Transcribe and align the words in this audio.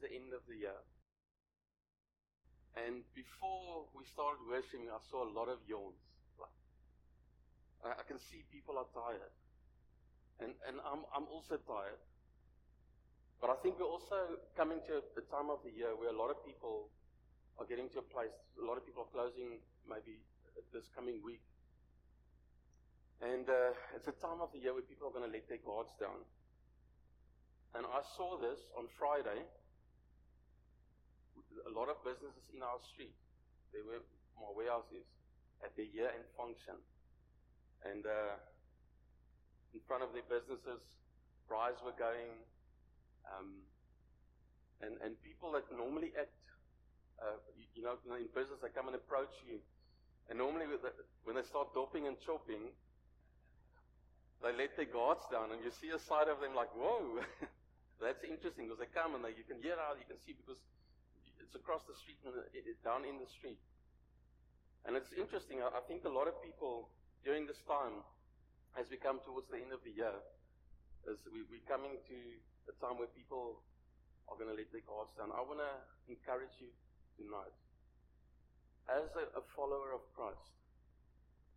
the 0.00 0.10
end 0.10 0.32
of 0.32 0.42
the 0.48 0.56
year. 0.56 0.80
And 2.76 3.02
before 3.14 3.86
we 3.92 4.04
started 4.08 4.40
worshiping, 4.46 4.88
I 4.88 5.00
saw 5.10 5.26
a 5.26 5.32
lot 5.32 5.48
of 5.48 5.58
yawns. 5.66 6.00
I, 7.84 7.96
I 7.96 8.04
can 8.06 8.18
see 8.30 8.44
people 8.52 8.78
are 8.78 8.88
tired. 8.92 9.34
And, 10.40 10.56
and 10.68 10.80
I'm, 10.84 11.04
I'm 11.12 11.28
also 11.28 11.60
tired. 11.60 12.00
But 13.40 13.50
I 13.52 13.56
think 13.64 13.80
we're 13.80 13.88
also 13.88 14.36
coming 14.56 14.80
to 14.88 15.00
a 15.00 15.24
time 15.32 15.48
of 15.48 15.64
the 15.64 15.72
year 15.72 15.96
where 15.96 16.12
a 16.12 16.16
lot 16.16 16.28
of 16.28 16.44
people 16.44 16.92
are 17.56 17.64
getting 17.64 17.88
to 17.96 18.00
a 18.00 18.06
place, 18.08 18.32
a 18.60 18.64
lot 18.64 18.76
of 18.76 18.84
people 18.84 19.04
are 19.04 19.12
closing 19.12 19.60
maybe 19.88 20.20
this 20.72 20.88
coming 20.96 21.20
week. 21.24 21.44
And 23.20 23.48
uh, 23.48 23.76
it's 23.96 24.08
a 24.08 24.16
time 24.20 24.40
of 24.40 24.48
the 24.52 24.60
year 24.60 24.72
where 24.72 24.84
people 24.84 25.08
are 25.08 25.12
going 25.12 25.28
to 25.28 25.32
let 25.32 25.44
their 25.48 25.60
guards 25.60 25.92
down. 26.00 26.24
And 27.76 27.84
I 27.84 28.00
saw 28.16 28.40
this 28.40 28.58
on 28.76 28.88
Friday. 28.96 29.44
A 31.66 31.72
lot 31.74 31.90
of 31.90 31.98
businesses 32.06 32.46
in 32.54 32.62
our 32.62 32.78
street, 32.92 33.14
they 33.74 33.82
were 33.82 34.02
my 34.38 34.50
warehouses 34.54 35.04
at 35.64 35.74
their 35.76 35.88
year 35.90 36.08
end 36.10 36.24
function. 36.36 36.78
And 37.84 38.04
uh, 38.04 38.36
in 39.72 39.80
front 39.84 40.02
of 40.02 40.12
their 40.12 40.26
businesses, 40.26 40.80
braais 41.48 41.78
were 41.84 41.96
going, 41.96 42.32
um, 43.28 43.60
and, 44.80 44.96
and 45.04 45.16
people 45.20 45.52
that 45.52 45.66
normally 45.72 46.12
act, 46.16 46.32
uh, 47.20 47.36
you, 47.56 47.66
you, 47.76 47.82
know, 47.84 47.96
in 48.16 48.28
business, 48.32 48.60
they 48.62 48.72
come 48.72 48.88
and 48.88 48.96
approach 48.96 49.32
you. 49.44 49.60
And 50.28 50.38
normally, 50.38 50.70
when 51.24 51.36
they 51.36 51.42
start 51.42 51.74
doping 51.74 52.06
and 52.06 52.16
chopping, 52.22 52.70
they 54.40 54.52
let 54.56 54.72
their 54.76 54.88
guards 54.88 55.26
down, 55.28 55.52
and 55.52 55.60
you 55.60 55.68
see 55.68 55.92
a 55.92 56.00
side 56.00 56.30
of 56.32 56.40
them 56.40 56.56
like, 56.56 56.72
whoa, 56.72 57.20
that's 58.00 58.24
interesting 58.24 58.70
because 58.70 58.80
they 58.80 58.88
come 58.88 59.12
and 59.12 59.20
they, 59.20 59.36
you 59.36 59.44
can 59.44 59.60
hear 59.60 59.76
out, 59.76 60.00
you 60.00 60.08
can 60.08 60.16
see 60.24 60.32
because 60.32 60.56
it's 61.50 61.58
across 61.58 61.82
the 61.90 61.98
street 61.98 62.22
down 62.86 63.02
in 63.02 63.18
the 63.18 63.26
street. 63.26 63.58
And 64.86 64.94
it's 64.94 65.10
interesting. 65.18 65.58
I 65.66 65.82
think 65.90 66.06
a 66.06 66.14
lot 66.14 66.30
of 66.30 66.38
people 66.46 66.94
during 67.26 67.50
this 67.50 67.58
time, 67.66 68.06
as 68.78 68.86
we 68.86 69.02
come 69.02 69.18
towards 69.26 69.50
the 69.50 69.58
end 69.58 69.74
of 69.74 69.82
the 69.82 69.90
year, 69.90 70.14
as 71.10 71.18
we, 71.26 71.42
we're 71.50 71.66
coming 71.66 71.98
to 72.06 72.18
a 72.70 72.74
time 72.78 73.02
where 73.02 73.10
people 73.18 73.66
are 74.30 74.38
going 74.38 74.46
to 74.46 74.54
let 74.54 74.70
their 74.70 74.86
guards 74.86 75.10
down, 75.18 75.34
I 75.34 75.42
want 75.42 75.58
to 75.58 75.74
encourage 76.06 76.54
you 76.62 76.70
tonight. 77.18 77.50
As 78.86 79.10
a, 79.18 79.42
follower 79.58 79.90
of 79.90 80.06
Christ, 80.14 80.54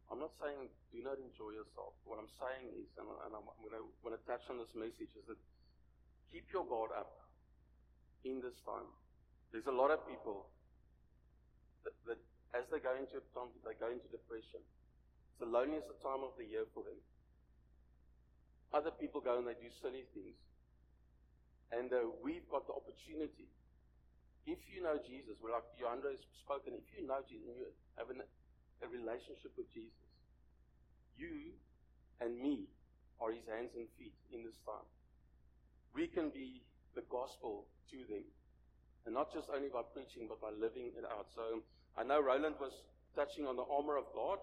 I'm 0.09 0.17
not 0.17 0.33
saying 0.41 0.73
do 0.89 1.05
not 1.05 1.21
enjoy 1.21 1.53
yourself. 1.53 1.93
What 2.01 2.17
I'm 2.17 2.33
saying 2.41 2.81
is, 2.81 2.89
and, 2.97 3.05
and 3.29 3.31
I'm 3.37 3.45
going 3.45 4.17
to 4.17 4.25
touch 4.25 4.41
on 4.49 4.57
this 4.57 4.73
message, 4.73 5.13
is 5.13 5.25
that 5.29 5.37
keep 6.33 6.49
your 6.49 6.65
guard 6.65 6.89
up 6.97 7.29
in 8.25 8.41
this 8.41 8.57
time. 8.65 8.89
There's 9.53 9.69
a 9.69 9.71
lot 9.71 9.93
of 9.93 10.01
people 10.09 10.49
that, 11.85 11.93
that 12.09 12.17
as 12.57 12.65
they 12.73 12.81
go 12.81 12.97
into 12.97 13.21
time, 13.37 13.53
they 13.61 13.77
go 13.77 13.93
into 13.93 14.09
depression. 14.09 14.65
It's 15.29 15.37
the 15.37 15.45
loneliest 15.45 15.93
time 16.01 16.25
of 16.25 16.33
the 16.41 16.45
year 16.49 16.65
for 16.73 16.81
them. 16.81 16.97
Other 18.73 18.89
people 18.89 19.21
go 19.21 19.37
and 19.37 19.45
they 19.45 19.53
do 19.53 19.69
silly 19.77 20.09
things. 20.17 20.33
And 21.69 21.93
uh, 21.93 22.09
we've 22.25 22.49
got 22.49 22.65
the 22.65 22.73
opportunity. 22.73 23.45
If 24.49 24.57
you 24.73 24.81
know 24.81 24.97
Jesus, 25.05 25.37
well, 25.37 25.53
like 25.61 25.69
Johanna 25.77 26.17
has 26.17 26.21
spoken, 26.41 26.73
if 26.73 26.89
you 26.97 27.05
know 27.05 27.21
Jesus 27.29 27.45
and 27.45 27.57
you 27.61 27.69
have 28.01 28.09
an, 28.09 28.25
a 28.81 28.87
relationship 28.89 29.53
with 29.53 29.69
Jesus, 29.69 30.09
you 31.13 31.53
and 32.17 32.41
me 32.41 32.65
are 33.21 33.29
his 33.29 33.45
hands 33.45 33.69
and 33.77 33.85
feet 34.01 34.17
in 34.33 34.41
this 34.41 34.57
time. 34.65 34.85
We 35.93 36.09
can 36.09 36.33
be 36.33 36.65
the 36.97 37.05
gospel 37.05 37.69
to 37.93 37.97
them. 38.09 38.25
And 39.05 39.13
not 39.13 39.33
just 39.33 39.49
only 39.53 39.67
by 39.67 39.81
preaching, 39.93 40.27
but 40.27 40.39
by 40.39 40.51
living 40.55 40.91
it 40.95 41.03
out. 41.03 41.27
So 41.35 41.63
I 41.97 42.03
know 42.03 42.21
Roland 42.21 42.55
was 42.59 42.71
touching 43.15 43.45
on 43.45 43.55
the 43.55 43.67
armor 43.67 43.97
of 43.97 44.05
God. 44.13 44.39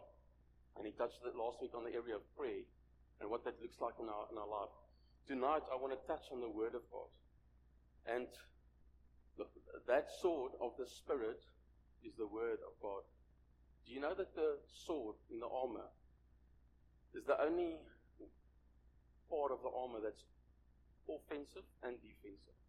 And 0.77 0.86
he 0.86 0.92
touched 0.92 1.20
it 1.27 1.36
last 1.36 1.58
week 1.61 1.74
on 1.74 1.84
the 1.84 1.92
area 1.92 2.17
of 2.17 2.24
prayer 2.36 2.62
and 3.20 3.29
what 3.29 3.45
that 3.45 3.61
looks 3.61 3.80
like 3.80 3.95
in 4.01 4.08
our, 4.08 4.24
in 4.33 4.39
our 4.39 4.48
life. 4.48 4.73
Tonight, 5.27 5.64
I 5.68 5.77
want 5.77 5.92
to 5.92 6.01
touch 6.07 6.24
on 6.33 6.40
the 6.40 6.48
Word 6.48 6.74
of 6.74 6.84
God. 6.90 7.11
And 8.07 8.27
that 9.86 10.08
sword 10.20 10.52
of 10.61 10.73
the 10.79 10.86
Spirit 10.86 11.42
is 12.05 12.14
the 12.17 12.27
Word 12.27 12.58
of 12.64 12.73
God. 12.80 13.02
Do 13.86 13.92
you 13.92 14.01
know 14.01 14.14
that 14.14 14.34
the 14.34 14.58
sword 14.86 15.17
in 15.30 15.40
the 15.40 15.48
armor 15.48 15.89
is 17.14 17.24
the 17.27 17.40
only 17.42 17.77
part 19.29 19.52
of 19.52 19.61
the 19.63 19.73
armor 19.74 20.01
that's 20.02 20.24
offensive 21.08 21.67
and 21.83 21.96
defensive? 22.01 22.59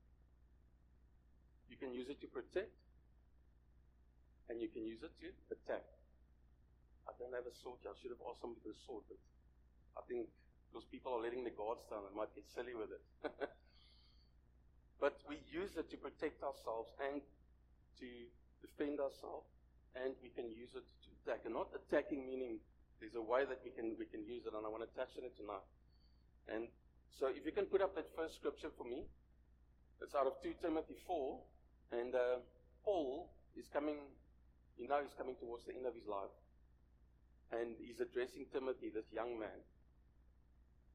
You 1.72 1.80
can 1.80 1.96
use 1.96 2.12
it 2.12 2.20
to 2.20 2.28
protect, 2.28 2.76
and 4.52 4.60
you 4.60 4.68
can 4.68 4.84
use 4.84 5.00
it 5.08 5.16
to 5.24 5.32
attack. 5.56 5.88
I 7.08 7.16
don't 7.16 7.32
have 7.32 7.48
a 7.48 7.56
sword. 7.64 7.80
I 7.88 7.96
should 8.04 8.12
have 8.12 8.20
asked 8.28 8.44
somebody 8.44 8.60
for 8.60 8.76
a 8.76 8.82
sword, 8.84 9.08
but 9.08 9.16
I 9.96 10.04
think 10.12 10.28
those 10.76 10.84
people 10.92 11.16
are 11.16 11.24
letting 11.24 11.48
the 11.48 11.56
guards 11.56 11.88
down. 11.88 12.04
I 12.04 12.12
might 12.12 12.36
get 12.36 12.44
silly 12.52 12.76
with 12.76 12.92
it. 12.92 13.04
but 15.04 15.16
we 15.32 15.40
use 15.48 15.80
it 15.80 15.88
to 15.96 15.98
protect 15.98 16.44
ourselves 16.44 16.92
and 17.00 17.24
to 18.04 18.10
defend 18.60 19.00
ourselves, 19.00 19.48
and 19.96 20.12
we 20.20 20.28
can 20.36 20.52
use 20.52 20.76
it 20.76 20.84
to 20.84 21.10
attack. 21.24 21.48
And 21.48 21.56
not 21.56 21.72
attacking 21.72 22.28
meaning 22.28 22.60
there's 23.00 23.16
a 23.16 23.24
way 23.24 23.48
that 23.48 23.64
we 23.64 23.72
can 23.72 23.96
we 23.96 24.12
can 24.12 24.28
use 24.28 24.44
it, 24.44 24.52
and 24.52 24.68
I 24.68 24.70
want 24.70 24.84
to 24.84 24.92
touch 24.92 25.16
on 25.16 25.24
it 25.24 25.40
tonight. 25.40 25.66
And 26.52 26.68
so, 27.16 27.32
if 27.32 27.48
you 27.48 27.56
can 27.56 27.66
put 27.72 27.80
up 27.80 27.96
that 27.96 28.12
first 28.12 28.36
scripture 28.36 28.76
for 28.76 28.84
me, 28.84 29.08
it's 30.02 30.16
out 30.16 30.26
of 30.26 30.34
2 30.42 30.58
Timothy 30.62 30.98
4, 31.06 31.38
and 31.92 32.16
uh, 32.16 32.40
Paul 32.84 33.30
is 33.56 33.68
coming. 33.72 33.98
You 34.78 34.88
know, 34.88 35.00
he's 35.04 35.14
coming 35.14 35.36
towards 35.36 35.66
the 35.66 35.76
end 35.76 35.86
of 35.86 35.94
his 35.94 36.08
life 36.08 36.34
and 37.52 37.76
he's 37.84 38.00
addressing 38.00 38.48
Timothy, 38.52 38.90
this 38.94 39.12
young 39.12 39.40
man. 39.40 39.60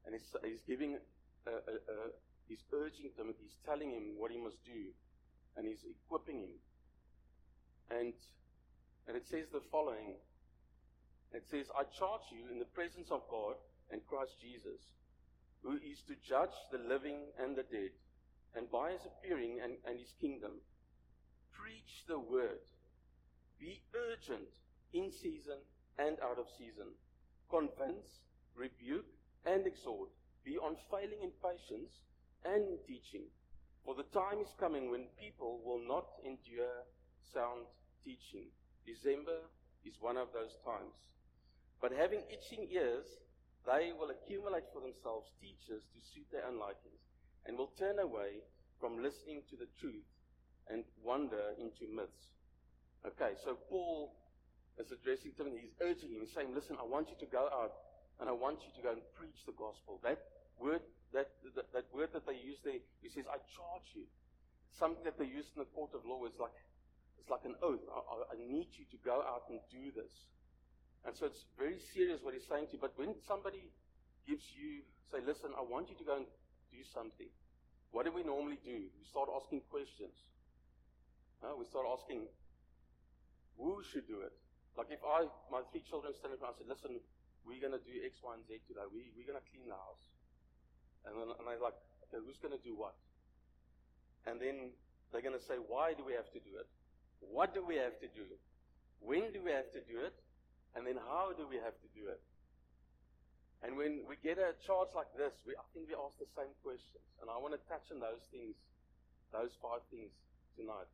And 0.05 0.15
he's, 0.15 0.25
he's 0.43 0.63
giving, 0.65 0.97
a, 1.45 1.51
a, 1.51 1.75
a, 1.77 1.97
he's 2.47 2.63
urging 2.73 3.13
Timothy, 3.15 3.45
he's 3.45 3.61
telling 3.65 3.93
him 3.93 4.17
what 4.17 4.31
he 4.31 4.41
must 4.41 4.57
do, 4.65 4.89
and 5.55 5.67
he's 5.67 5.85
equipping 5.85 6.41
him. 6.41 6.55
And, 7.91 8.13
and 9.07 9.15
it 9.15 9.27
says 9.29 9.47
the 9.53 9.61
following 9.71 10.17
It 11.31 11.45
says, 11.49 11.67
I 11.77 11.83
charge 11.93 12.25
you 12.33 12.49
in 12.51 12.59
the 12.59 12.73
presence 12.73 13.11
of 13.11 13.21
God 13.29 13.55
and 13.91 14.01
Christ 14.07 14.41
Jesus, 14.41 14.81
who 15.61 15.77
is 15.77 16.01
to 16.09 16.15
judge 16.27 16.55
the 16.71 16.81
living 16.81 17.29
and 17.37 17.55
the 17.55 17.67
dead, 17.69 17.93
and 18.55 18.69
by 18.71 18.91
his 18.91 19.05
appearing 19.05 19.59
and, 19.61 19.77
and 19.85 19.99
his 19.99 20.11
kingdom, 20.19 20.57
preach 21.57 22.05
the 22.07 22.19
word. 22.19 22.61
Be 23.59 23.81
urgent 23.97 24.53
in 24.93 25.11
season 25.11 25.57
and 25.97 26.17
out 26.21 26.37
of 26.37 26.45
season. 26.57 26.93
Convince, 27.49 28.21
rebuke, 28.53 29.09
and 29.45 29.65
exhort. 29.65 30.09
Be 30.45 30.61
unfailing 30.61 31.25
in 31.25 31.33
patience 31.41 32.05
and 32.45 32.61
in 32.69 32.77
teaching. 32.85 33.25
For 33.83 33.95
the 33.95 34.05
time 34.13 34.39
is 34.39 34.53
coming 34.59 34.91
when 34.91 35.09
people 35.17 35.59
will 35.65 35.81
not 35.81 36.05
endure 36.21 36.85
sound 37.33 37.65
teaching. 38.05 38.53
December 38.85 39.41
is 39.83 39.97
one 39.99 40.17
of 40.17 40.29
those 40.33 40.53
times. 40.63 40.93
But 41.81 41.91
having 41.91 42.21
itching 42.29 42.69
ears, 42.69 43.07
they 43.65 43.91
will 43.97 44.13
accumulate 44.13 44.69
for 44.71 44.81
themselves 44.81 45.33
teachers 45.41 45.83
to 45.91 45.99
suit 46.13 46.27
their 46.31 46.45
own 46.45 46.59
likings, 46.59 47.03
and 47.45 47.57
will 47.57 47.73
turn 47.79 47.99
away 47.99 48.45
from 48.79 49.03
listening 49.03 49.41
to 49.49 49.55
the 49.57 49.67
truth 49.79 50.05
and 50.71 50.83
wander 51.03 51.53
into 51.59 51.87
myths. 51.93 52.35
Okay, 53.05 53.37
so 53.43 53.57
Paul 53.69 54.13
is 54.77 54.91
addressing 54.91 55.31
Timothy. 55.33 55.69
He's 55.69 55.77
urging 55.81 56.11
him. 56.11 56.25
Saying, 56.27 56.53
Listen, 56.53 56.77
I 56.79 56.85
want 56.85 57.09
you 57.09 57.17
to 57.19 57.29
go 57.29 57.49
out 57.49 57.73
and 58.19 58.29
I 58.29 58.33
want 58.33 58.65
you 58.65 58.71
to 58.75 58.81
go 58.81 58.91
and 58.91 59.01
preach 59.13 59.45
the 59.45 59.53
gospel. 59.53 60.01
That 60.03 60.17
word, 60.57 60.81
that, 61.13 61.29
that, 61.55 61.69
that 61.73 61.85
word 61.93 62.09
that 62.13 62.25
they 62.25 62.37
use 62.37 62.57
there, 62.65 62.81
he 63.01 63.09
says, 63.09 63.25
I 63.29 63.37
charge 63.53 63.87
you. 63.93 64.05
Something 64.73 65.05
that 65.05 65.17
they 65.17 65.29
use 65.29 65.49
in 65.55 65.61
the 65.61 65.69
court 65.73 65.93
of 65.93 66.05
law 66.05 66.25
is 66.25 66.37
like, 66.41 66.53
it's 67.17 67.29
like 67.29 67.45
an 67.45 67.55
oath. 67.61 67.81
I, 67.89 68.33
I 68.33 68.37
need 68.37 68.73
you 68.77 68.85
to 68.89 68.97
go 69.05 69.21
out 69.21 69.49
and 69.49 69.61
do 69.69 69.93
this. 69.93 70.13
And 71.05 71.15
so 71.15 71.25
it's 71.25 71.45
very 71.57 71.79
serious 71.93 72.19
what 72.21 72.33
he's 72.33 72.45
saying 72.49 72.73
to 72.73 72.73
you. 72.77 72.81
But 72.81 72.97
when 72.97 73.15
somebody 73.25 73.69
gives 74.27 74.43
you, 74.57 74.83
say, 75.13 75.21
listen, 75.23 75.53
I 75.55 75.63
want 75.63 75.89
you 75.89 75.97
to 75.97 76.05
go 76.05 76.17
and 76.17 76.27
do 76.73 76.81
something, 76.93 77.29
what 77.91 78.05
do 78.05 78.11
we 78.11 78.25
normally 78.25 78.59
do? 78.65 78.91
We 78.97 79.05
start 79.07 79.29
asking 79.31 79.61
questions. 79.71 80.13
Uh, 81.43 81.53
we 81.53 81.65
start 81.69 81.85
asking, 81.85 82.25
who 83.57 83.81
should 83.93 84.05
do 84.09 84.21
it? 84.25 84.33
Like 84.77 84.89
if 84.93 85.01
I, 85.01 85.25
my 85.49 85.65
three 85.73 85.81
children 85.85 86.13
stand 86.13 86.37
up 86.37 86.41
and 86.41 86.49
I 86.49 86.53
said, 86.57 86.69
listen, 86.69 87.01
we're 87.45 87.61
going 87.61 87.73
to 87.73 87.81
do 87.81 87.93
X, 88.05 88.21
Y, 88.21 88.33
and 88.33 88.43
Z 88.45 88.61
today. 88.69 88.85
We, 88.89 89.09
we're 89.17 89.25
going 89.25 89.39
to 89.39 89.47
clean 89.49 89.65
the 89.69 89.77
house. 89.77 90.05
And 91.05 91.17
then 91.17 91.29
and 91.29 91.37
I'm 91.39 91.57
like, 91.61 91.77
okay, 92.09 92.21
who's 92.21 92.37
going 92.41 92.53
to 92.53 92.61
do 92.61 92.75
what? 92.75 92.97
And 94.27 94.41
then 94.41 94.75
they're 95.09 95.23
going 95.23 95.37
to 95.37 95.45
say, 95.47 95.57
why 95.57 95.95
do 95.95 96.03
we 96.03 96.13
have 96.13 96.27
to 96.35 96.41
do 96.41 96.57
it? 96.59 96.67
What 97.23 97.55
do 97.55 97.63
we 97.63 97.79
have 97.79 97.97
to 98.03 98.09
do? 98.11 98.27
When 98.99 99.31
do 99.31 99.39
we 99.41 99.53
have 99.53 99.71
to 99.73 99.81
do 99.87 100.03
it? 100.03 100.13
And 100.75 100.85
then 100.85 100.99
how 100.99 101.33
do 101.33 101.47
we 101.47 101.57
have 101.57 101.73
to 101.79 101.89
do 101.95 102.11
it? 102.11 102.21
And 103.65 103.73
when 103.73 104.05
we 104.05 104.19
get 104.21 104.37
a 104.37 104.53
charge 104.61 104.93
like 104.93 105.09
this, 105.17 105.33
we, 105.47 105.57
I 105.57 105.65
think 105.73 105.89
we 105.89 105.97
ask 105.97 106.13
the 106.21 106.29
same 106.37 106.53
questions. 106.61 107.01
And 107.23 107.31
I 107.31 107.41
want 107.41 107.57
to 107.57 107.61
touch 107.65 107.89
on 107.89 107.97
those 107.97 108.21
things 108.29 108.53
those 109.31 109.51
five 109.59 109.83
things 109.91 110.11
tonight. 110.55 110.87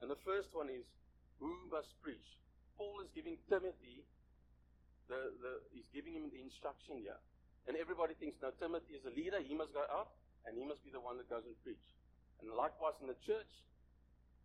And 0.00 0.10
the 0.10 0.20
first 0.22 0.54
one 0.54 0.70
is 0.70 0.86
who 1.38 1.54
must 1.70 1.90
preach? 2.02 2.38
Paul 2.78 3.02
is 3.02 3.10
giving 3.14 3.34
Timothy 3.50 4.06
the, 5.10 5.34
the 5.42 5.52
he's 5.74 5.88
giving 5.90 6.14
him 6.14 6.30
the 6.30 6.38
instruction 6.38 7.00
here. 7.02 7.18
And 7.66 7.74
everybody 7.76 8.14
thinks 8.16 8.38
now 8.40 8.54
Timothy 8.56 8.96
is 8.96 9.04
a 9.04 9.12
leader, 9.12 9.42
he 9.42 9.52
must 9.52 9.74
go 9.74 9.84
out 9.90 10.14
and 10.46 10.54
he 10.56 10.64
must 10.64 10.80
be 10.86 10.94
the 10.94 11.02
one 11.02 11.18
that 11.18 11.28
goes 11.28 11.44
and 11.44 11.56
preach. 11.66 11.82
And 12.40 12.54
likewise 12.54 12.96
in 13.02 13.10
the 13.10 13.18
church, 13.26 13.50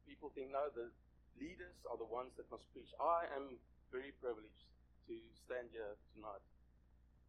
people 0.09 0.33
think 0.33 0.49
no, 0.51 0.67
the 0.73 0.89
leaders 1.37 1.77
are 1.87 1.99
the 1.99 2.09
ones 2.09 2.33
that 2.41 2.49
must 2.49 2.65
preach. 2.73 2.89
I 2.97 3.29
am 3.37 3.61
very 3.93 4.11
privileged 4.17 4.65
to 5.07 5.15
stand 5.45 5.69
here 5.69 5.93
tonight 6.17 6.43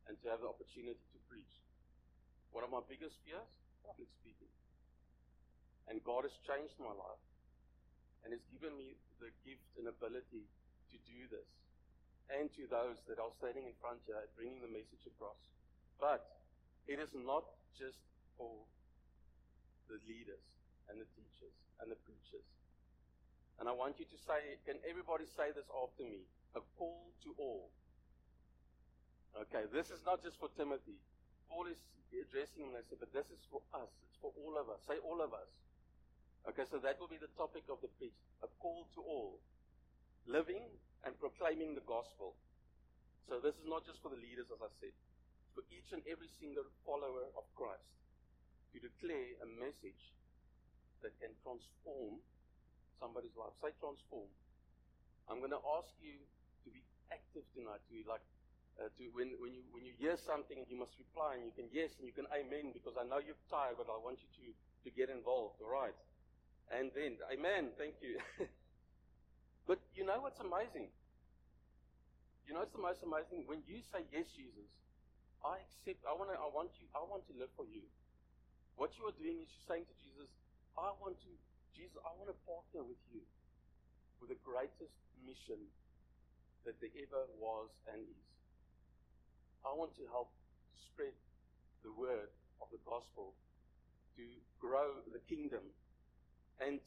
and 0.09 0.17
to 0.25 0.26
have 0.32 0.41
the 0.41 0.49
opportunity 0.49 1.05
to 1.12 1.19
preach. 1.29 1.55
One 2.50 2.65
of 2.65 2.73
my 2.73 2.81
biggest 2.87 3.19
fears, 3.26 3.50
public 3.85 4.09
speaking. 4.23 4.50
And 5.91 6.00
God 6.00 6.25
has 6.25 6.32
changed 6.49 6.75
my 6.81 6.94
life 6.97 7.23
and 8.25 8.32
has 8.32 8.44
given 8.49 8.73
me 8.75 8.97
the 9.21 9.29
gift 9.44 9.65
and 9.76 9.87
ability 9.87 10.49
to 10.91 10.97
do 11.05 11.29
this. 11.29 11.49
And 12.32 12.49
to 12.56 12.65
those 12.73 13.05
that 13.05 13.21
are 13.21 13.31
standing 13.37 13.69
in 13.69 13.76
front 13.85 14.00
here, 14.09 14.17
bringing 14.32 14.65
the 14.65 14.73
message 14.73 15.05
across. 15.05 15.37
But 16.00 16.25
it 16.88 16.97
is 16.97 17.12
not 17.12 17.44
just 17.76 18.00
for 18.41 18.65
the 19.93 20.00
leaders 20.09 20.41
and 20.88 20.97
the 20.97 21.09
teachers 21.12 21.53
and 21.81 21.93
the 21.93 22.00
preachers. 22.09 22.49
And 23.61 23.69
I 23.69 23.76
want 23.76 24.00
you 24.00 24.09
to 24.09 24.19
say, 24.25 24.59
can 24.67 24.81
everybody 24.88 25.29
say 25.29 25.53
this 25.53 25.69
after 25.71 26.03
me? 26.03 26.25
A 26.56 26.62
call 26.81 27.12
to 27.23 27.31
all. 27.37 27.71
Okay, 29.35 29.67
this 29.71 29.91
is 29.91 30.00
not 30.06 30.23
just 30.23 30.38
for 30.41 30.49
Timothy. 30.56 30.97
Paul 31.50 31.67
is 31.67 31.79
addressing 32.15 32.67
him 32.67 32.75
and 32.75 32.81
I 32.81 32.85
said, 32.87 33.03
but 33.03 33.12
this 33.12 33.26
is 33.31 33.43
for 33.50 33.61
us. 33.75 33.91
It's 34.06 34.19
for 34.23 34.31
all 34.38 34.55
of 34.59 34.71
us. 34.71 34.81
Say 34.87 34.99
all 35.03 35.21
of 35.21 35.35
us. 35.35 35.50
Okay, 36.44 36.69
so 36.69 36.76
that 36.85 37.00
will 37.00 37.08
be 37.08 37.17
the 37.17 37.32
topic 37.41 37.64
of 37.73 37.81
the 37.81 37.88
preach. 37.96 38.17
A 38.44 38.49
call 38.61 38.85
to 38.94 39.00
all. 39.00 39.41
Living 40.29 40.61
and 41.05 41.17
proclaiming 41.17 41.73
the 41.75 41.85
gospel. 41.88 42.37
So 43.29 43.41
this 43.41 43.56
is 43.56 43.64
not 43.64 43.88
just 43.88 44.05
for 44.05 44.12
the 44.12 44.20
leaders, 44.20 44.52
as 44.52 44.61
I 44.61 44.69
said. 44.81 44.93
It's 44.93 45.52
for 45.56 45.64
each 45.73 45.88
and 45.96 46.05
every 46.05 46.29
single 46.41 46.69
follower 46.85 47.32
of 47.32 47.44
Christ 47.56 47.88
to 48.73 48.76
declare 48.76 49.41
a 49.41 49.49
message 49.56 50.12
that 51.00 51.17
can 51.20 51.32
transform 51.41 52.20
somebody's 53.00 53.32
life. 53.37 53.56
Say 53.64 53.73
transform. 53.81 54.29
I'm 55.29 55.40
going 55.40 55.56
to 55.56 55.64
ask 55.81 55.88
you 56.05 56.20
to 56.20 56.69
be 56.69 56.85
active 57.08 57.49
tonight. 57.56 57.81
To 57.88 57.97
like, 58.05 58.25
uh, 58.76 58.93
to 58.93 59.02
when 59.17 59.32
when 59.40 59.56
you 59.56 59.64
when 59.73 59.88
you 59.88 59.97
hear 59.97 60.20
something, 60.20 60.61
you 60.69 60.76
must 60.76 60.93
reply, 61.00 61.40
and 61.40 61.49
you 61.49 61.55
can 61.56 61.73
yes 61.73 61.97
and 61.97 62.05
you 62.05 62.12
can 62.12 62.29
amen 62.29 62.76
because 62.76 63.00
I 63.00 63.08
know 63.08 63.20
you're 63.20 63.40
tired, 63.49 63.81
but 63.81 63.88
I 63.88 63.97
want 63.97 64.20
you 64.20 64.29
to 64.44 64.44
to 64.52 64.88
get 64.93 65.08
involved. 65.08 65.64
All 65.64 65.73
right. 65.73 65.97
And 66.72 66.88
then, 66.96 67.20
amen, 67.28 67.76
thank 67.76 68.00
you. 68.00 68.16
but 69.69 69.81
you 69.93 70.05
know 70.05 70.20
what's 70.20 70.40
amazing? 70.40 70.88
You 72.49 72.52
know 72.52 72.64
what's 72.64 72.76
the 72.76 72.81
most 72.81 73.00
amazing? 73.05 73.44
When 73.49 73.64
you 73.69 73.81
say, 73.93 74.05
Yes, 74.12 74.28
Jesus, 74.37 74.69
I 75.44 75.61
accept, 75.61 76.00
I, 76.08 76.16
wanna, 76.16 76.37
I, 76.37 76.49
want 76.49 76.72
you, 76.81 76.88
I 76.96 77.05
want 77.05 77.25
to 77.28 77.34
live 77.37 77.52
for 77.56 77.69
you. 77.69 77.84
What 78.81 78.96
you 78.96 79.05
are 79.08 79.16
doing 79.16 79.44
is 79.44 79.49
you're 79.52 79.69
saying 79.69 79.87
to 79.88 79.96
Jesus, 80.00 80.28
I 80.76 80.93
want 80.99 81.20
to, 81.20 81.31
Jesus, 81.76 81.94
I 82.00 82.11
want 82.16 82.32
to 82.32 82.38
partner 82.49 82.82
with 82.84 83.00
you 83.12 83.20
with 84.19 84.32
the 84.32 84.40
greatest 84.40 84.96
mission 85.20 85.61
that 86.64 86.81
there 86.81 86.93
ever 87.05 87.28
was 87.37 87.69
and 87.93 88.00
is. 88.08 88.25
I 89.64 89.72
want 89.72 89.93
to 90.00 90.05
help 90.08 90.32
to 90.32 90.76
spread 90.81 91.16
the 91.84 91.93
word 91.93 92.32
of 92.61 92.69
the 92.72 92.81
gospel, 92.88 93.37
to 94.16 94.25
grow 94.61 95.05
the 95.12 95.20
kingdom 95.28 95.64
and 96.60 96.78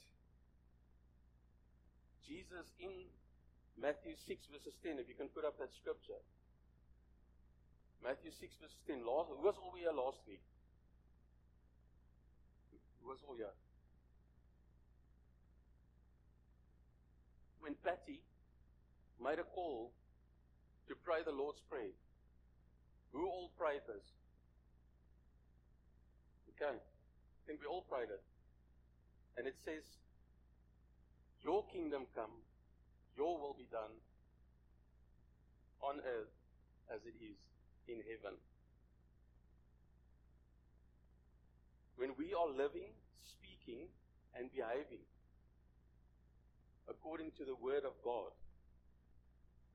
Jesus 2.27 2.67
in 2.79 2.91
Matthew 3.79 4.15
6 4.15 4.27
verses 4.51 4.75
10, 4.83 4.99
if 4.99 5.07
you 5.07 5.15
can 5.15 5.29
put 5.29 5.45
up 5.45 5.57
that 5.59 5.71
scripture. 5.79 6.19
Matthew 8.03 8.31
6 8.31 8.41
verses 8.59 8.81
10. 8.87 9.05
Last, 9.05 9.31
who 9.31 9.43
was 9.43 9.55
all 9.57 9.73
here 9.77 9.93
last 9.95 10.19
week? 10.27 10.43
Who 13.01 13.09
was 13.09 13.19
all 13.27 13.35
here? 13.35 13.53
When 17.61 17.75
Patty 17.83 18.21
made 19.23 19.39
a 19.39 19.47
call 19.47 19.91
to 20.87 20.93
pray 21.03 21.23
the 21.23 21.35
Lord's 21.35 21.61
Prayer, 21.69 21.95
who 23.11 23.25
all 23.25 23.51
prayed 23.57 23.81
this? 23.87 24.03
Okay. 26.55 26.75
I 26.75 27.41
think 27.45 27.61
we 27.61 27.67
all 27.67 27.85
prayed 27.87 28.09
it. 28.09 28.23
And 29.37 29.45
it 29.45 29.55
says, 29.63 29.85
Your 31.45 31.63
kingdom 31.71 32.09
come, 32.15 32.33
your 33.15 33.37
will 33.37 33.55
be 33.57 33.67
done 33.71 33.93
on 35.81 36.01
earth 36.01 36.33
as 36.89 37.05
it 37.05 37.13
is 37.21 37.37
in 37.87 38.01
heaven. 38.01 38.33
When 41.97 42.17
we 42.17 42.33
are 42.33 42.49
living, 42.49 42.89
speaking, 43.21 43.89
and 44.37 44.49
behaving 44.53 45.05
according 46.89 47.31
to 47.37 47.43
the 47.43 47.57
Word 47.57 47.83
of 47.83 47.93
God, 48.03 48.31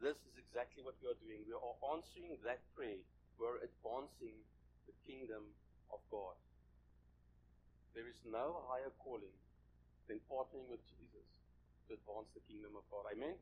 this 0.00 0.16
is 0.26 0.34
exactly 0.38 0.82
what 0.82 0.98
we 0.98 1.06
are 1.06 1.18
doing. 1.22 1.46
We 1.46 1.54
are 1.54 1.78
answering 1.94 2.34
that 2.42 2.58
prayer. 2.74 2.98
We're 3.38 3.62
advancing 3.62 4.34
the 4.86 4.96
kingdom 5.06 5.46
of 5.92 6.02
God. 6.10 6.34
There 7.94 8.08
is 8.08 8.18
no 8.24 8.64
higher 8.66 8.90
calling 9.04 9.34
than 10.12 10.20
partnering 10.28 10.68
with 10.68 10.84
Jesus 10.92 11.24
to 11.88 11.96
advance 11.96 12.28
the 12.36 12.44
kingdom 12.44 12.76
of 12.76 12.84
God. 12.92 13.08
Amen? 13.08 13.32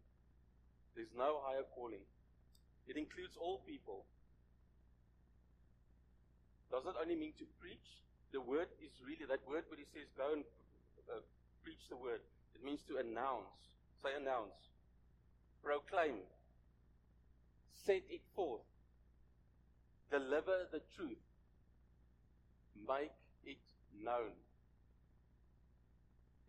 There's 0.95 1.11
no 1.19 1.43
higher 1.43 1.67
calling. 1.75 2.07
It 2.87 2.95
includes 2.95 3.35
all 3.35 3.59
people. 3.67 4.07
Does 6.71 6.87
not 6.87 6.95
only 7.03 7.19
mean 7.19 7.35
to 7.43 7.47
preach. 7.59 7.83
The 8.31 8.39
word 8.39 8.71
is 8.79 8.95
really, 9.03 9.27
that 9.27 9.43
word 9.51 9.67
where 9.67 9.83
he 9.83 9.87
says, 9.91 10.07
go 10.15 10.31
and 10.31 10.47
uh, 11.11 11.19
preach 11.67 11.83
the 11.91 11.99
word. 11.99 12.23
It 12.55 12.63
means 12.63 12.87
to 12.87 13.03
announce. 13.03 13.51
Say 13.99 14.15
announce. 14.15 14.55
Proclaim. 15.67 16.23
Set 17.83 18.07
it 18.07 18.23
forth. 18.39 18.63
Deliver 20.15 20.71
the 20.71 20.79
truth. 20.95 21.19
Make 22.87 23.11
it 23.43 23.59
known. 23.99 24.39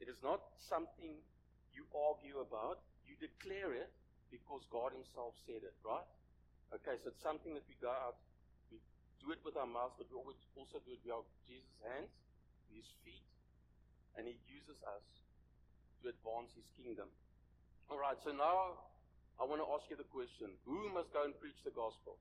It 0.01 0.09
is 0.09 0.17
not 0.25 0.41
something 0.57 1.21
you 1.69 1.85
argue 1.93 2.41
about. 2.41 2.81
You 3.05 3.13
declare 3.21 3.77
it 3.77 3.93
because 4.33 4.65
God 4.73 4.97
Himself 4.97 5.37
said 5.45 5.61
it, 5.61 5.77
right? 5.85 6.09
Okay, 6.73 6.97
so 7.05 7.13
it's 7.13 7.21
something 7.21 7.53
that 7.53 7.67
we 7.69 7.77
go 7.77 7.93
out, 7.93 8.17
we 8.73 8.81
do 9.21 9.29
it 9.29 9.43
with 9.45 9.59
our 9.59 9.69
mouths, 9.69 9.93
but 10.01 10.09
we 10.09 10.17
also 10.57 10.81
do 10.81 10.95
it 10.95 11.03
with 11.05 11.13
our 11.13 11.27
Jesus' 11.45 11.77
hands, 11.85 12.09
His 12.73 12.87
feet, 13.05 13.27
and 14.17 14.25
He 14.25 14.39
uses 14.49 14.79
us 14.87 15.05
to 16.01 16.09
advance 16.09 16.49
His 16.57 16.65
kingdom. 16.79 17.11
All 17.91 17.99
right, 17.99 18.17
so 18.23 18.31
now 18.33 18.81
I 19.37 19.45
want 19.45 19.61
to 19.61 19.67
ask 19.69 19.85
you 19.91 19.99
the 19.99 20.07
question: 20.09 20.55
Who 20.65 20.89
must 20.95 21.11
go 21.13 21.27
and 21.27 21.35
preach 21.37 21.59
the 21.61 21.75
gospel? 21.75 22.17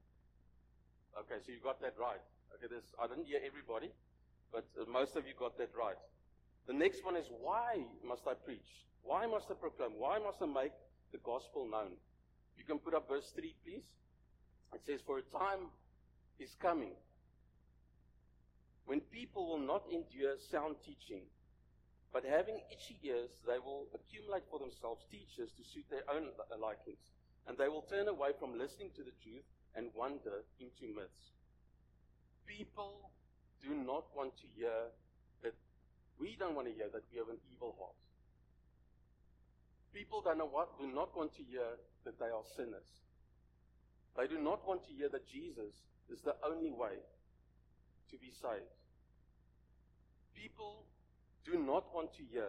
Okay, 1.17 1.39
so 1.41 1.49
you 1.55 1.63
got 1.63 1.81
that 1.81 1.95
right. 1.97 2.21
Okay, 2.59 2.69
this 2.69 2.85
I 2.99 3.07
didn't 3.07 3.31
hear 3.31 3.41
everybody, 3.41 3.89
but 4.51 4.67
most 4.91 5.15
of 5.15 5.25
you 5.25 5.33
got 5.39 5.57
that 5.63 5.71
right. 5.73 5.97
The 6.67 6.73
next 6.73 7.05
one 7.05 7.17
is 7.17 7.27
why 7.41 7.85
must 8.07 8.23
I 8.27 8.35
preach? 8.35 8.87
Why 9.03 9.27
must 9.27 9.51
I 9.51 9.55
proclaim? 9.55 9.93
Why 9.99 10.19
must 10.19 10.43
I 10.43 10.47
make 10.47 10.73
the 11.13 11.19
gospel 11.19 11.69
known? 11.69 11.93
You 12.57 12.65
can 12.65 12.79
put 12.79 12.95
up 12.95 13.09
verse 13.09 13.33
3, 13.35 13.55
please. 13.65 13.85
It 14.75 14.83
says, 14.87 15.01
For 15.05 15.19
a 15.19 15.23
time 15.23 15.71
is 16.39 16.55
coming 16.61 16.93
when 18.91 19.01
people 19.15 19.47
will 19.47 19.63
not 19.63 19.87
endure 19.93 20.35
sound 20.51 20.75
teaching, 20.85 21.23
but 22.13 22.25
having 22.25 22.59
itchy 22.75 22.99
ears, 23.07 23.31
they 23.47 23.59
will 23.63 23.87
accumulate 23.95 24.43
for 24.51 24.59
themselves 24.59 25.07
teachers 25.11 25.55
to 25.55 25.63
suit 25.63 25.87
their 25.91 26.03
own 26.11 26.27
likings, 26.59 27.07
and 27.47 27.57
they 27.57 27.69
will 27.69 27.87
turn 27.87 28.09
away 28.09 28.31
from 28.39 28.59
listening 28.59 28.91
to 28.97 29.07
the 29.07 29.15
truth 29.23 29.47
and 29.77 29.95
wander 29.95 30.43
into 30.59 30.91
myths. 30.91 31.39
People 32.47 33.15
do 33.63 33.71
not 33.79 34.11
want 34.17 34.35
to 34.43 34.47
hear 34.59 34.91
don't 36.41 36.57
want 36.57 36.67
to 36.67 36.75
hear 36.75 36.89
that 36.89 37.05
we 37.13 37.19
have 37.19 37.29
an 37.29 37.37
evil 37.53 37.77
heart. 37.79 38.01
People 39.93 40.25
do 40.25 40.33
not, 40.33 40.81
do 40.81 40.89
not 40.89 41.15
want 41.15 41.37
to 41.37 41.43
hear 41.45 41.77
that 42.05 42.19
they 42.19 42.33
are 42.33 42.47
sinners. 42.57 42.89
They 44.17 44.27
do 44.27 44.41
not 44.41 44.67
want 44.67 44.83
to 44.89 44.93
hear 44.97 45.09
that 45.11 45.29
Jesus 45.29 45.75
is 46.09 46.21
the 46.25 46.35
only 46.43 46.73
way 46.73 46.97
to 48.11 48.17
be 48.17 48.33
saved. 48.33 48.73
People 50.35 50.87
do 51.45 51.59
not 51.59 51.85
want 51.95 52.13
to 52.17 52.23
hear 52.33 52.49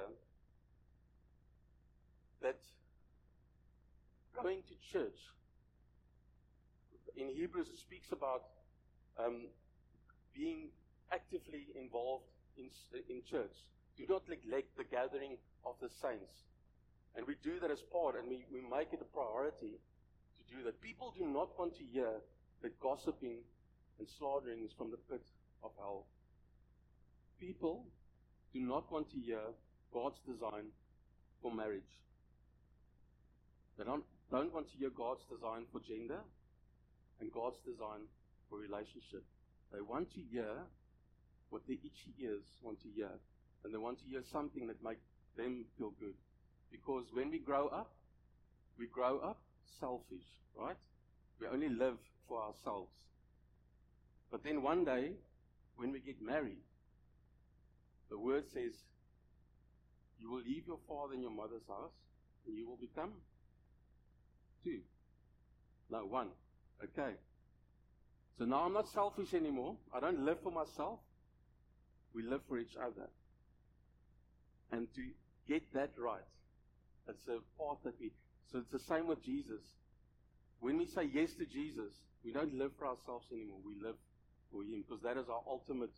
that 2.41 2.57
going 4.41 4.63
to 4.63 4.75
church, 4.91 5.19
in 7.17 7.27
Hebrews, 7.29 7.67
it 7.67 7.77
speaks 7.77 8.12
about 8.12 8.43
um, 9.19 9.48
being 10.33 10.69
actively 11.12 11.67
involved 11.75 12.25
in, 12.57 12.69
in 13.10 13.21
church, 13.29 13.53
Do 14.01 14.13
not 14.17 14.25
neglect 14.27 14.74
the 14.77 14.84
gathering 14.84 15.38
of 15.65 15.75
the 15.77 15.89
saints. 16.01 16.34
And 17.15 17.27
we 17.27 17.36
do 17.43 17.60
that 17.62 17.70
as 17.70 17.81
part, 17.93 18.17
and 18.17 18.25
we, 18.27 18.46
we 18.50 18.62
make 18.65 18.89
it 18.93 19.01
a 19.01 19.13
priority 19.13 19.77
to 19.77 20.43
do 20.50 20.63
that. 20.63 20.81
People 20.81 21.13
do 21.13 21.25
not 21.27 21.53
want 21.60 21.77
to 21.77 21.84
hear 21.86 22.10
that 22.63 22.79
gossiping 22.79 23.46
and 24.00 24.08
slandering 24.17 24.65
is 24.65 24.72
from 24.74 24.89
the 24.89 24.98
pit 25.05 25.22
of 25.63 25.70
hell. 25.77 26.08
People 27.39 27.86
do 28.53 28.62
not 28.62 28.91
want 28.91 29.12
to 29.12 29.20
hear 29.20 29.53
God's 29.93 30.17
design 30.25 30.74
for 31.41 31.53
marriage. 31.53 31.93
They 33.77 33.84
don't, 33.84 34.03
don't 34.31 34.53
want 34.53 34.72
to 34.72 34.77
hear 34.77 34.89
God's 34.89 35.22
design 35.29 35.65
for 35.72 35.79
gender 35.81 36.22
and 37.20 37.31
God's 37.31 37.58
design 37.65 38.10
for 38.50 38.58
relationship. 38.58 39.24
They 39.72 39.81
want 39.81 40.12
to 40.13 40.22
hear 40.31 40.65
what 41.50 41.67
the 41.67 41.77
itchy 41.86 42.15
ears 42.20 42.46
want 42.63 42.81
to 42.81 42.89
hear. 42.89 43.12
And 43.63 43.74
they 43.74 43.77
want 43.77 44.00
to 44.00 44.06
hear 44.06 44.22
something 44.32 44.68
that 44.68 44.84
makes 44.84 45.01
them 45.38 45.65
feel 45.77 45.94
good. 46.00 46.15
Because 46.72 47.06
when 47.13 47.30
we 47.30 47.39
grow 47.39 47.68
up, 47.68 47.91
we 48.77 48.88
grow 48.88 49.20
up 49.20 49.39
selfish, 49.80 50.25
right? 50.58 50.77
We 51.39 51.48
only 51.48 51.70
live 51.70 51.98
for 52.27 52.41
ourselves. 52.41 52.91
But 54.32 54.44
then 54.44 54.62
one 54.62 54.86
day, 54.86 55.12
when 55.75 55.91
we 55.91 56.00
get 56.00 56.22
married, 56.22 56.62
the 58.10 58.18
word 58.18 58.44
says, 58.53 58.74
you 60.20 60.30
will 60.30 60.41
leave 60.41 60.68
your 60.68 60.80
father 60.88 61.13
and 61.13 61.22
your 61.22 61.32
mother's 61.32 61.68
house, 61.68 61.94
and 62.46 62.56
you 62.56 62.68
will 62.68 62.77
become 62.77 63.12
two. 64.63 64.80
No, 65.89 66.06
one. 66.06 66.30
Okay. 66.84 67.15
So 68.38 68.46
now 68.46 68.65
I'm 68.65 68.74
not 68.74 68.88
selfish 68.88 69.34
anymore. 69.34 69.75
I 69.94 70.00
don't 70.00 70.24
live 70.25 70.39
for 70.41 70.51
myself. 70.51 71.00
We 72.13 72.24
live 72.24 72.41
for 72.48 72.58
each 72.58 72.75
other. 72.77 73.10
And 74.71 74.87
to 74.95 75.01
get 75.47 75.63
that 75.73 75.91
right, 75.97 76.21
it's 77.07 77.27
a 77.27 77.39
part 77.61 77.79
that 77.83 77.99
we. 77.99 78.11
So 78.51 78.59
it's 78.59 78.71
the 78.71 78.79
same 78.79 79.07
with 79.07 79.23
Jesus. 79.23 79.61
When 80.59 80.77
we 80.77 80.85
say 80.85 81.09
yes 81.11 81.33
to 81.39 81.45
Jesus, 81.45 81.93
we 82.23 82.31
don't 82.31 82.53
live 82.53 82.71
for 82.77 82.87
ourselves 82.87 83.25
anymore. 83.31 83.59
We 83.65 83.75
live 83.81 83.95
for 84.51 84.61
Him 84.61 84.83
because 84.87 85.01
that 85.03 85.17
is 85.17 85.27
our 85.29 85.41
ultimate, 85.47 85.91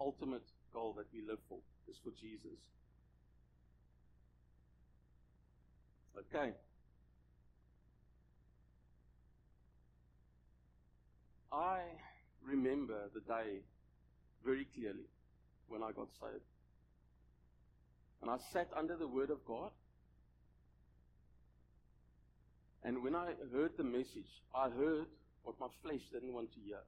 ultimate 0.00 0.44
goal 0.72 0.94
that 0.98 1.06
we 1.12 1.26
live 1.26 1.38
for 1.48 1.58
is 1.88 1.96
for 2.04 2.10
Jesus. 2.20 2.58
Okay. 6.18 6.52
I 11.52 11.80
remember 12.44 13.08
the 13.14 13.20
day 13.20 13.60
very 14.44 14.66
clearly 14.74 15.08
when 15.68 15.82
I 15.82 15.92
got 15.92 16.08
saved. 16.20 16.44
And 18.22 18.30
I 18.30 18.36
sat 18.52 18.68
under 18.76 18.96
the 18.96 19.06
Word 19.06 19.30
of 19.30 19.44
God. 19.46 19.70
And 22.84 23.02
when 23.02 23.14
I 23.14 23.32
heard 23.52 23.72
the 23.76 23.84
message, 23.84 24.42
I 24.54 24.70
heard 24.70 25.06
what 25.42 25.58
my 25.60 25.68
flesh 25.82 26.00
didn't 26.12 26.32
want 26.32 26.52
to 26.54 26.60
hear. 26.60 26.80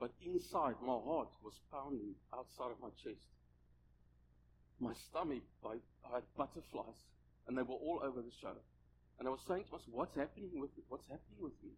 But 0.00 0.10
inside, 0.26 0.74
my 0.82 0.98
heart 0.98 1.30
was 1.44 1.54
pounding 1.70 2.14
outside 2.34 2.74
of 2.74 2.80
my 2.82 2.90
chest. 3.02 3.22
My 4.80 4.92
stomach, 5.08 5.46
I, 5.64 5.78
I 6.02 6.14
had 6.18 6.24
butterflies, 6.36 6.98
and 7.46 7.56
they 7.56 7.62
were 7.62 7.78
all 7.78 8.02
over 8.02 8.20
the 8.20 8.34
show. 8.40 8.58
And 9.18 9.28
I 9.28 9.30
was 9.30 9.38
saying 9.46 9.64
to 9.70 9.78
myself, 9.78 9.94
what's 9.94 10.16
happening 10.16 10.50
with 10.58 10.74
me? 10.76 10.82
what's 10.88 11.06
happening 11.06 11.38
with 11.38 11.54
me? 11.62 11.70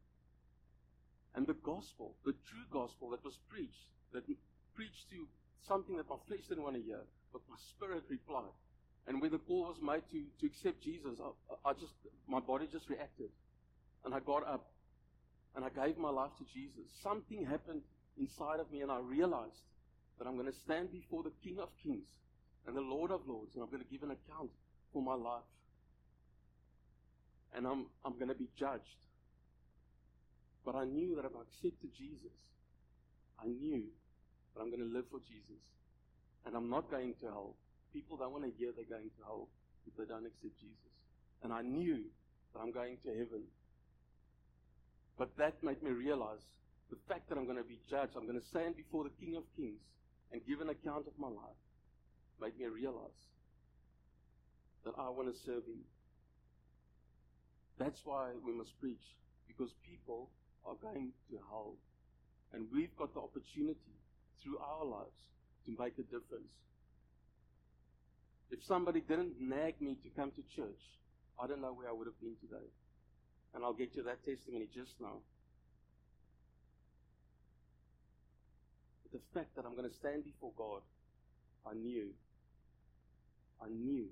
And 1.35 1.47
the 1.47 1.59
gospel, 1.61 2.17
the 2.25 2.33
true 2.49 2.65
gospel 2.73 3.11
that 3.11 3.25
was 3.25 3.37
preached, 3.51 3.93
that 4.13 4.25
preached 4.75 5.11
to 5.11 5.29
something 5.67 5.97
that 5.97 6.09
my 6.09 6.17
flesh 6.27 6.41
didn't 6.49 6.65
want 6.65 6.77
to 6.77 6.83
hear, 6.83 7.01
but 7.33 7.43
my 7.49 7.57
spirit 7.71 8.05
replied. 8.09 8.55
And 9.07 9.21
when 9.21 9.31
the 9.31 9.39
call 9.39 9.69
was 9.69 9.77
made 9.83 10.03
to, 10.13 10.25
to 10.41 10.47
accept 10.47 10.83
Jesus, 10.83 11.19
I, 11.21 11.71
I 11.71 11.73
just, 11.75 11.93
my 12.27 12.41
body 12.41 12.67
just 12.71 12.89
reacted. 12.89 13.29
And 14.05 14.15
I 14.15 14.21
got 14.21 14.47
up 14.47 14.67
and 15.57 15.65
I 15.65 15.69
gave 15.69 15.99
my 15.99 16.11
life 16.11 16.31
to 16.39 16.45
Jesus. 16.53 16.89
Something 17.03 17.45
happened 17.45 17.83
inside 18.19 18.61
of 18.61 18.71
me 18.73 18.81
and 18.81 18.91
I 18.91 18.99
realized 19.01 19.65
that 20.19 20.27
I'm 20.27 20.35
going 20.35 20.51
to 20.51 20.59
stand 20.65 20.93
before 20.93 21.23
the 21.23 21.33
King 21.43 21.59
of 21.61 21.69
Kings 21.83 22.09
and 22.67 22.77
the 22.77 22.81
Lord 22.81 23.11
of 23.11 23.21
Lords 23.27 23.55
and 23.55 23.63
I'm 23.63 23.71
going 23.71 23.83
to 23.83 23.91
give 23.91 24.03
an 24.03 24.11
account 24.11 24.51
for 24.93 25.03
my 25.03 25.15
life. 25.15 25.49
And 27.55 27.67
I'm, 27.67 27.87
I'm 28.05 28.15
going 28.15 28.29
to 28.29 28.35
be 28.35 28.49
judged. 28.59 29.05
But 30.65 30.75
I 30.75 30.85
knew 30.85 31.15
that 31.17 31.25
if 31.25 31.33
I 31.37 31.43
accepted 31.43 31.91
Jesus, 31.97 32.33
I 33.39 33.47
knew 33.47 33.85
that 34.55 34.63
I'm 34.63 34.71
going 34.71 34.83
to 34.87 34.95
live 34.95 35.05
for 35.11 35.21
Jesus. 35.27 35.61
And 36.47 36.55
I'm 36.57 36.71
not 36.71 36.91
going 36.91 37.15
to 37.21 37.27
hell. 37.27 37.55
People 37.93 38.17
don't 38.17 38.33
want 38.33 38.45
to 38.45 38.53
hear 38.59 38.71
they're 38.75 38.89
going 38.89 39.11
to 39.11 39.23
hell 39.25 39.49
if 39.87 39.97
they 39.97 40.05
don't 40.05 40.27
accept 40.27 40.55
Jesus. 40.61 40.93
And 41.43 41.53
I 41.53 41.63
knew 41.63 42.05
that 42.53 42.61
I'm 42.61 42.73
going 42.73 42.99
to 43.05 43.11
heaven. 43.11 43.45
But 45.19 45.31
that 45.39 45.63
made 45.63 45.83
me 45.83 45.91
realize 45.91 46.43
the 46.91 46.97
fact 47.09 47.29
that 47.29 47.39
I'm 47.39 47.45
going 47.45 47.59
to 47.59 47.67
be 47.67 47.81
judged, 47.89 48.13
I'm 48.17 48.27
going 48.27 48.41
to 48.41 48.47
stand 48.49 48.77
before 48.77 49.05
the 49.05 49.15
King 49.19 49.37
of 49.37 49.45
Kings 49.57 49.81
and 50.33 50.41
give 50.47 50.61
an 50.61 50.69
account 50.69 51.07
of 51.07 51.15
my 51.19 51.29
life, 51.29 51.61
made 52.41 52.59
me 52.59 52.67
realize 52.67 53.21
that 54.85 54.95
I 54.99 55.09
want 55.09 55.33
to 55.33 55.37
serve 55.47 55.65
Him. 55.65 55.83
That's 57.79 57.99
why 58.05 58.31
we 58.45 58.53
must 58.53 58.79
preach, 58.81 59.03
because 59.47 59.71
people 59.83 60.31
are 60.67 60.77
going 60.81 61.13
to 61.31 61.37
hell. 61.49 61.75
And 62.53 62.67
we've 62.73 62.95
got 62.97 63.15
the 63.15 63.21
opportunity 63.21 63.99
through 64.43 64.59
our 64.59 64.85
lives 64.85 65.19
to 65.67 65.71
make 65.79 65.99
a 65.99 66.03
difference. 66.03 66.53
If 68.51 68.63
somebody 68.65 69.01
didn't 69.01 69.41
nag 69.41 69.81
me 69.81 69.97
to 70.03 70.09
come 70.15 70.31
to 70.33 70.43
church, 70.55 70.83
I 71.41 71.47
don't 71.47 71.61
know 71.61 71.73
where 71.73 71.89
I 71.89 71.93
would 71.93 72.07
have 72.07 72.21
been 72.21 72.37
today. 72.41 72.69
And 73.55 73.65
I'll 73.65 73.75
get 73.75 73.95
to 73.95 74.03
that 74.03 74.25
testimony 74.25 74.69
just 74.75 74.93
now. 75.01 75.23
But 79.03 79.13
the 79.19 79.25
fact 79.33 79.55
that 79.57 79.65
I'm 79.65 79.77
going 79.77 79.89
to 79.89 79.97
stand 79.97 80.25
before 80.25 80.53
God, 80.57 80.83
I 81.67 81.75
knew, 81.75 82.11
I 83.63 83.69
knew 83.69 84.07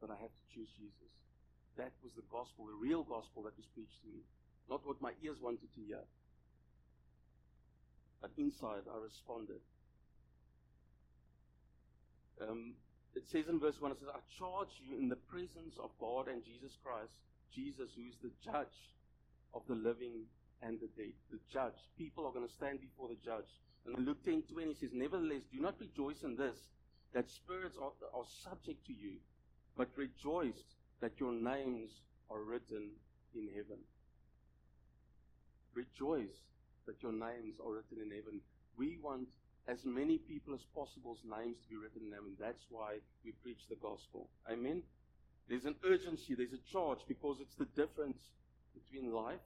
that 0.00 0.10
I 0.10 0.16
had 0.16 0.32
to 0.32 0.44
choose 0.52 0.68
Jesus. 0.76 1.12
That 1.76 1.92
was 2.02 2.12
the 2.16 2.24
gospel, 2.32 2.66
the 2.66 2.80
real 2.80 3.04
gospel 3.04 3.44
that 3.44 3.56
was 3.56 3.68
preached 3.76 4.00
to 4.02 4.08
me. 4.08 4.24
Not 4.68 4.84
what 4.84 5.00
my 5.00 5.12
ears 5.22 5.36
wanted 5.40 5.60
to 5.62 5.68
hear. 5.76 6.00
But 8.26 8.42
inside, 8.42 8.82
I 8.90 8.98
responded. 8.98 9.62
Um, 12.42 12.74
it 13.14 13.22
says 13.30 13.46
in 13.48 13.60
verse 13.60 13.76
1, 13.78 13.92
it 13.92 13.98
says, 14.00 14.08
I 14.10 14.18
charge 14.36 14.74
you 14.82 14.98
in 14.98 15.08
the 15.08 15.22
presence 15.30 15.78
of 15.78 15.90
God 16.00 16.26
and 16.26 16.42
Jesus 16.44 16.76
Christ, 16.82 17.14
Jesus, 17.54 17.94
who 17.94 18.02
is 18.02 18.18
the 18.18 18.34
judge 18.42 18.74
of 19.54 19.62
the 19.68 19.76
living 19.78 20.26
and 20.60 20.80
the 20.80 20.90
dead. 20.98 21.14
The 21.30 21.38
judge. 21.52 21.78
People 21.96 22.26
are 22.26 22.32
going 22.32 22.46
to 22.46 22.52
stand 22.52 22.80
before 22.80 23.06
the 23.06 23.22
judge. 23.24 23.46
And 23.86 24.04
Luke 24.04 24.24
10 24.24 24.42
20 24.50 24.74
says, 24.74 24.90
Nevertheless, 24.92 25.46
do 25.52 25.60
not 25.60 25.78
rejoice 25.78 26.24
in 26.24 26.34
this, 26.34 26.58
that 27.14 27.30
spirits 27.30 27.78
are, 27.78 27.94
are 28.10 28.26
subject 28.42 28.84
to 28.88 28.92
you, 28.92 29.22
but 29.76 29.86
rejoice 29.94 30.74
that 31.00 31.20
your 31.20 31.32
names 31.32 31.94
are 32.28 32.42
written 32.42 32.90
in 33.36 33.46
heaven. 33.54 33.78
Rejoice 35.74 36.42
that 36.86 37.02
your 37.02 37.12
names 37.12 37.56
are 37.64 37.72
written 37.72 37.98
in 38.02 38.10
heaven. 38.10 38.40
We 38.76 38.98
want 39.02 39.28
as 39.68 39.84
many 39.84 40.18
people 40.18 40.54
as 40.54 40.60
possible's 40.74 41.18
names 41.24 41.56
to 41.62 41.68
be 41.68 41.76
written 41.76 42.06
in 42.06 42.12
heaven. 42.12 42.36
That's 42.38 42.64
why 42.70 42.98
we 43.24 43.32
preach 43.42 43.68
the 43.68 43.76
gospel. 43.76 44.28
Amen. 44.50 44.82
There's 45.48 45.64
an 45.64 45.76
urgency, 45.84 46.34
there's 46.34 46.52
a 46.52 46.72
charge 46.72 46.98
because 47.06 47.38
it's 47.40 47.54
the 47.54 47.66
difference 47.76 48.18
between 48.74 49.12
life 49.12 49.42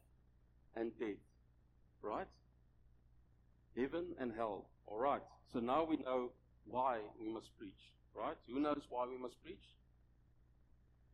and 0.76 0.92
death. 0.98 1.20
Right? 2.02 2.26
Heaven 3.76 4.06
and 4.18 4.32
hell. 4.36 4.66
All 4.86 4.98
right. 4.98 5.22
So 5.52 5.60
now 5.60 5.84
we 5.84 5.96
know 5.96 6.30
why 6.66 6.98
we 7.20 7.28
must 7.28 7.56
preach. 7.58 7.72
Right? 8.14 8.36
Who 8.48 8.60
knows 8.60 8.82
why 8.88 9.06
we 9.08 9.18
must 9.18 9.42
preach? 9.42 9.62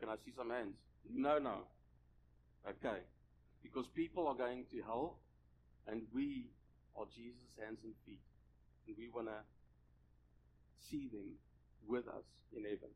Can 0.01 0.09
I 0.09 0.17
see 0.25 0.33
some 0.37 0.51
hands? 0.51 0.77
No, 1.13 1.39
no. 1.39 1.67
Okay. 2.69 2.99
Because 3.63 3.87
people 3.95 4.27
are 4.27 4.35
going 4.35 4.65
to 4.73 4.83
hell 4.83 5.19
and 5.89 6.03
we 6.15 6.47
are 6.97 7.05
Jesus' 7.15 7.55
hands 7.59 7.79
and 7.85 7.95
feet 8.05 8.21
and 8.87 8.97
we 8.99 9.09
want 9.09 9.27
to 9.29 9.41
see 10.91 11.09
them 11.09 11.35
with 11.89 12.07
us 12.09 12.25
in 12.57 12.65
heaven. 12.65 12.91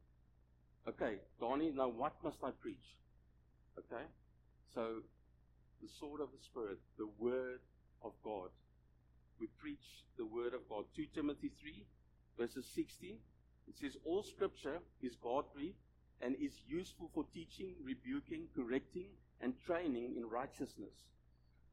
Okay, 0.88 1.18
Danie, 1.40 1.74
now 1.74 1.88
what 1.88 2.14
must 2.24 2.38
I 2.42 2.50
preach? 2.50 2.96
Okay, 3.78 4.04
so 4.74 5.02
the 5.82 5.88
sword 5.88 6.20
of 6.20 6.28
the 6.32 6.42
Spirit, 6.42 6.78
the 6.98 7.08
Word 7.18 7.60
of 8.02 8.12
God. 8.22 8.50
We 9.40 9.46
preach 9.58 10.04
the 10.18 10.26
Word 10.26 10.52
of 10.54 10.68
God. 10.68 10.84
2 10.94 11.06
Timothy 11.14 11.50
3, 11.60 11.84
verses 12.38 12.66
16. 12.74 13.16
It 13.68 13.78
says, 13.78 13.96
All 14.04 14.22
Scripture 14.22 14.78
is 15.02 15.16
God 15.22 15.44
breathed 15.54 15.76
and 16.20 16.36
is 16.36 16.52
useful 16.68 17.10
for 17.14 17.24
teaching, 17.32 17.74
rebuking, 17.82 18.48
correcting, 18.54 19.08
and 19.40 19.54
training 19.64 20.14
in 20.16 20.28
righteousness, 20.28 20.92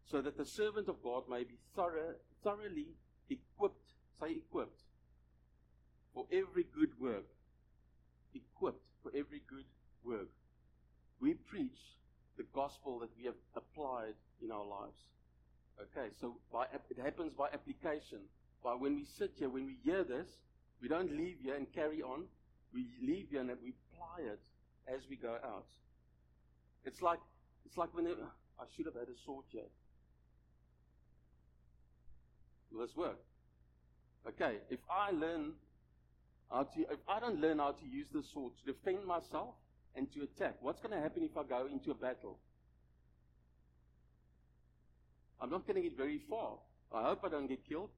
so 0.10 0.22
that 0.22 0.38
the 0.38 0.46
servant 0.46 0.88
of 0.88 1.02
God 1.04 1.24
may 1.30 1.44
be 1.44 1.58
thorough, 1.76 2.16
thoroughly 2.44 2.96
equipped 3.30 3.88
say 4.20 4.32
equipped, 4.32 4.82
for 6.14 6.26
every 6.32 6.66
good 6.76 6.92
work. 7.00 7.26
Equipped 8.34 8.86
for 9.04 9.12
every 9.16 9.42
good 9.50 9.66
work. 10.04 10.30
We 11.20 11.34
preach 11.34 11.80
the 12.38 12.46
gospel 12.54 13.00
that 13.00 13.10
we 13.18 13.26
have 13.26 13.36
applied 13.56 14.14
in 14.44 14.52
our 14.52 14.66
lives. 14.66 15.00
Okay, 15.80 16.10
so 16.20 16.38
by, 16.52 16.66
it 16.90 16.98
happens 17.02 17.34
by 17.34 17.48
application. 17.54 18.20
By 18.64 18.74
when 18.74 18.96
we 18.96 19.06
sit 19.06 19.34
here, 19.38 19.50
when 19.50 19.66
we 19.68 19.78
hear 19.84 20.04
this, 20.04 20.28
we 20.82 20.88
don't 20.88 21.12
leave 21.12 21.38
here 21.44 21.56
and 21.56 21.72
carry 21.74 22.02
on. 22.02 22.24
We 22.74 22.88
leave 23.02 23.28
here 23.30 23.42
and 23.42 23.50
we 23.62 23.74
apply 23.94 24.26
it 24.26 24.42
as 24.88 25.02
we 25.10 25.16
go 25.16 25.38
out. 25.44 25.66
It's 26.84 27.02
like 27.02 27.20
it's 27.66 27.78
like 27.78 27.94
when 27.94 28.08
ah, 28.08 28.32
I 28.60 28.66
should 28.76 28.86
have 28.86 28.96
had 28.96 29.08
a 29.10 29.18
sword 29.26 29.46
here. 29.50 29.70
Will 32.72 32.82
this 32.82 32.96
work? 32.96 33.20
Okay, 34.28 34.58
if 34.70 34.80
I 34.90 35.12
learn 35.12 35.54
how 36.52 36.64
to, 36.64 36.82
if 36.82 37.00
I 37.08 37.20
don't 37.20 37.40
learn 37.40 37.60
how 37.60 37.72
to 37.72 37.86
use 37.86 38.08
the 38.14 38.24
sword 38.34 38.54
to 38.60 38.74
defend 38.74 39.06
myself 39.06 39.56
and 39.96 40.12
to 40.14 40.24
attack, 40.24 40.56
what's 40.62 40.82
going 40.82 40.94
to 40.96 41.02
happen 41.02 41.24
if 41.24 41.38
I 41.38 41.44
go 41.44 41.68
into 41.72 41.92
a 41.92 41.96
battle? 41.96 42.38
I'm 45.40 45.50
not 45.50 45.68
going 45.68 45.82
to 45.82 45.88
get 45.88 45.98
very 45.98 46.22
far. 46.30 46.58
I 46.94 47.04
hope 47.04 47.22
I 47.24 47.30
don't 47.30 47.48
get 47.48 47.68
killed, 47.68 47.90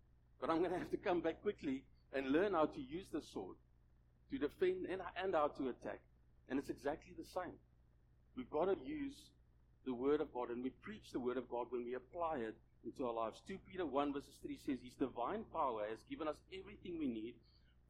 but 0.41 0.49
I'm 0.49 0.59
going 0.59 0.71
to 0.73 0.77
have 0.77 0.91
to 0.91 0.97
come 0.97 1.21
back 1.21 1.41
quickly 1.41 1.83
and 2.13 2.31
learn 2.31 2.53
how 2.53 2.65
to 2.65 2.81
use 2.81 3.05
the 3.11 3.21
sword 3.33 3.55
to 4.31 4.38
defend 4.38 4.85
and, 4.91 5.01
and 5.21 5.33
how 5.33 5.47
to 5.47 5.69
attack. 5.69 5.99
And 6.49 6.59
it's 6.59 6.69
exactly 6.69 7.13
the 7.17 7.25
same. 7.33 7.53
We've 8.35 8.49
got 8.49 8.65
to 8.65 8.75
use 8.85 9.15
the 9.85 9.93
Word 9.93 10.21
of 10.21 10.33
God 10.33 10.49
and 10.49 10.63
we 10.63 10.69
preach 10.81 11.11
the 11.11 11.19
Word 11.19 11.38
of 11.38 11.49
God 11.49 11.67
when 11.69 11.85
we 11.85 11.95
apply 11.95 12.38
it 12.38 12.55
into 12.86 13.05
our 13.05 13.13
lives. 13.13 13.41
2 13.48 13.57
Peter 13.69 13.86
1 13.86 14.13
verses 14.13 14.36
3 14.41 14.57
says, 14.65 14.77
His 14.83 14.93
divine 14.93 15.43
power 15.53 15.83
has 15.89 16.00
given 16.09 16.27
us 16.27 16.36
everything 16.57 16.98
we 17.00 17.07
need 17.07 17.36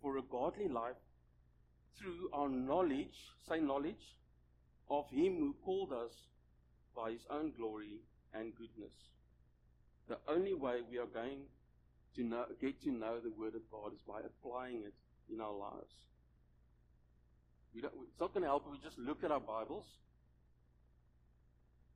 for 0.02 0.18
a 0.18 0.22
godly 0.22 0.68
life 0.68 1.00
through 2.00 2.30
our 2.34 2.50
knowledge, 2.50 3.16
say 3.48 3.60
knowledge, 3.60 4.18
of 4.90 5.06
Him 5.12 5.38
who 5.38 5.56
called 5.64 5.94
us 5.94 6.14
by 6.96 7.12
His 7.12 7.22
own 7.30 7.52
glory 7.58 8.00
and 8.34 8.56
goodness. 8.56 8.94
The 10.08 10.18
only 10.28 10.54
way 10.54 10.82
we 10.90 10.98
are 10.98 11.06
going 11.06 11.42
to 12.16 12.24
know, 12.24 12.46
get 12.60 12.82
to 12.84 12.92
know 12.92 13.20
the 13.20 13.32
Word 13.32 13.56
of 13.56 13.62
God 13.72 13.94
is 13.94 14.02
by 14.08 14.22
applying 14.22 14.84
it 14.84 14.96
in 15.32 15.40
our 15.42 15.54
lives. 15.54 15.94
It's 17.76 18.20
not 18.20 18.34
going 18.34 18.42
to 18.44 18.50
help 18.50 18.64
if 18.66 18.72
we 18.72 18.80
just 18.84 18.98
look 18.98 19.24
at 19.24 19.32
our 19.32 19.40
Bibles. 19.40 19.86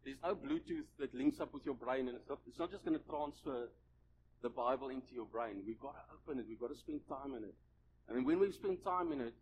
There's 0.03 0.17
no 0.22 0.36
Bluetooth 0.36 0.86
that 1.00 1.13
links 1.13 1.39
up 1.39 1.53
with 1.53 1.65
your 1.65 1.75
brain, 1.75 2.07
and 2.07 2.17
it's 2.17 2.27
not, 2.27 2.39
it's 2.48 2.60
not 2.60 2.72
just 2.72 2.83
going 2.83 3.00
to 3.00 3.05
transfer 3.07 3.69
the 4.41 4.50
Bible 4.50 4.89
into 4.89 5.13
your 5.13 5.25
brain. 5.25 5.63
We've 5.65 5.79
got 5.79 5.95
to 5.95 6.03
open 6.13 6.39
it. 6.39 6.45
We've 6.48 6.60
got 6.60 6.72
to 6.72 6.77
spend 6.77 7.01
time 7.07 7.33
in 7.36 7.43
it. 7.43 7.55
And 8.10 8.25
when 8.25 8.39
we 8.39 8.51
spend 8.51 8.83
time 8.83 9.13
in 9.13 9.22
it, 9.22 9.33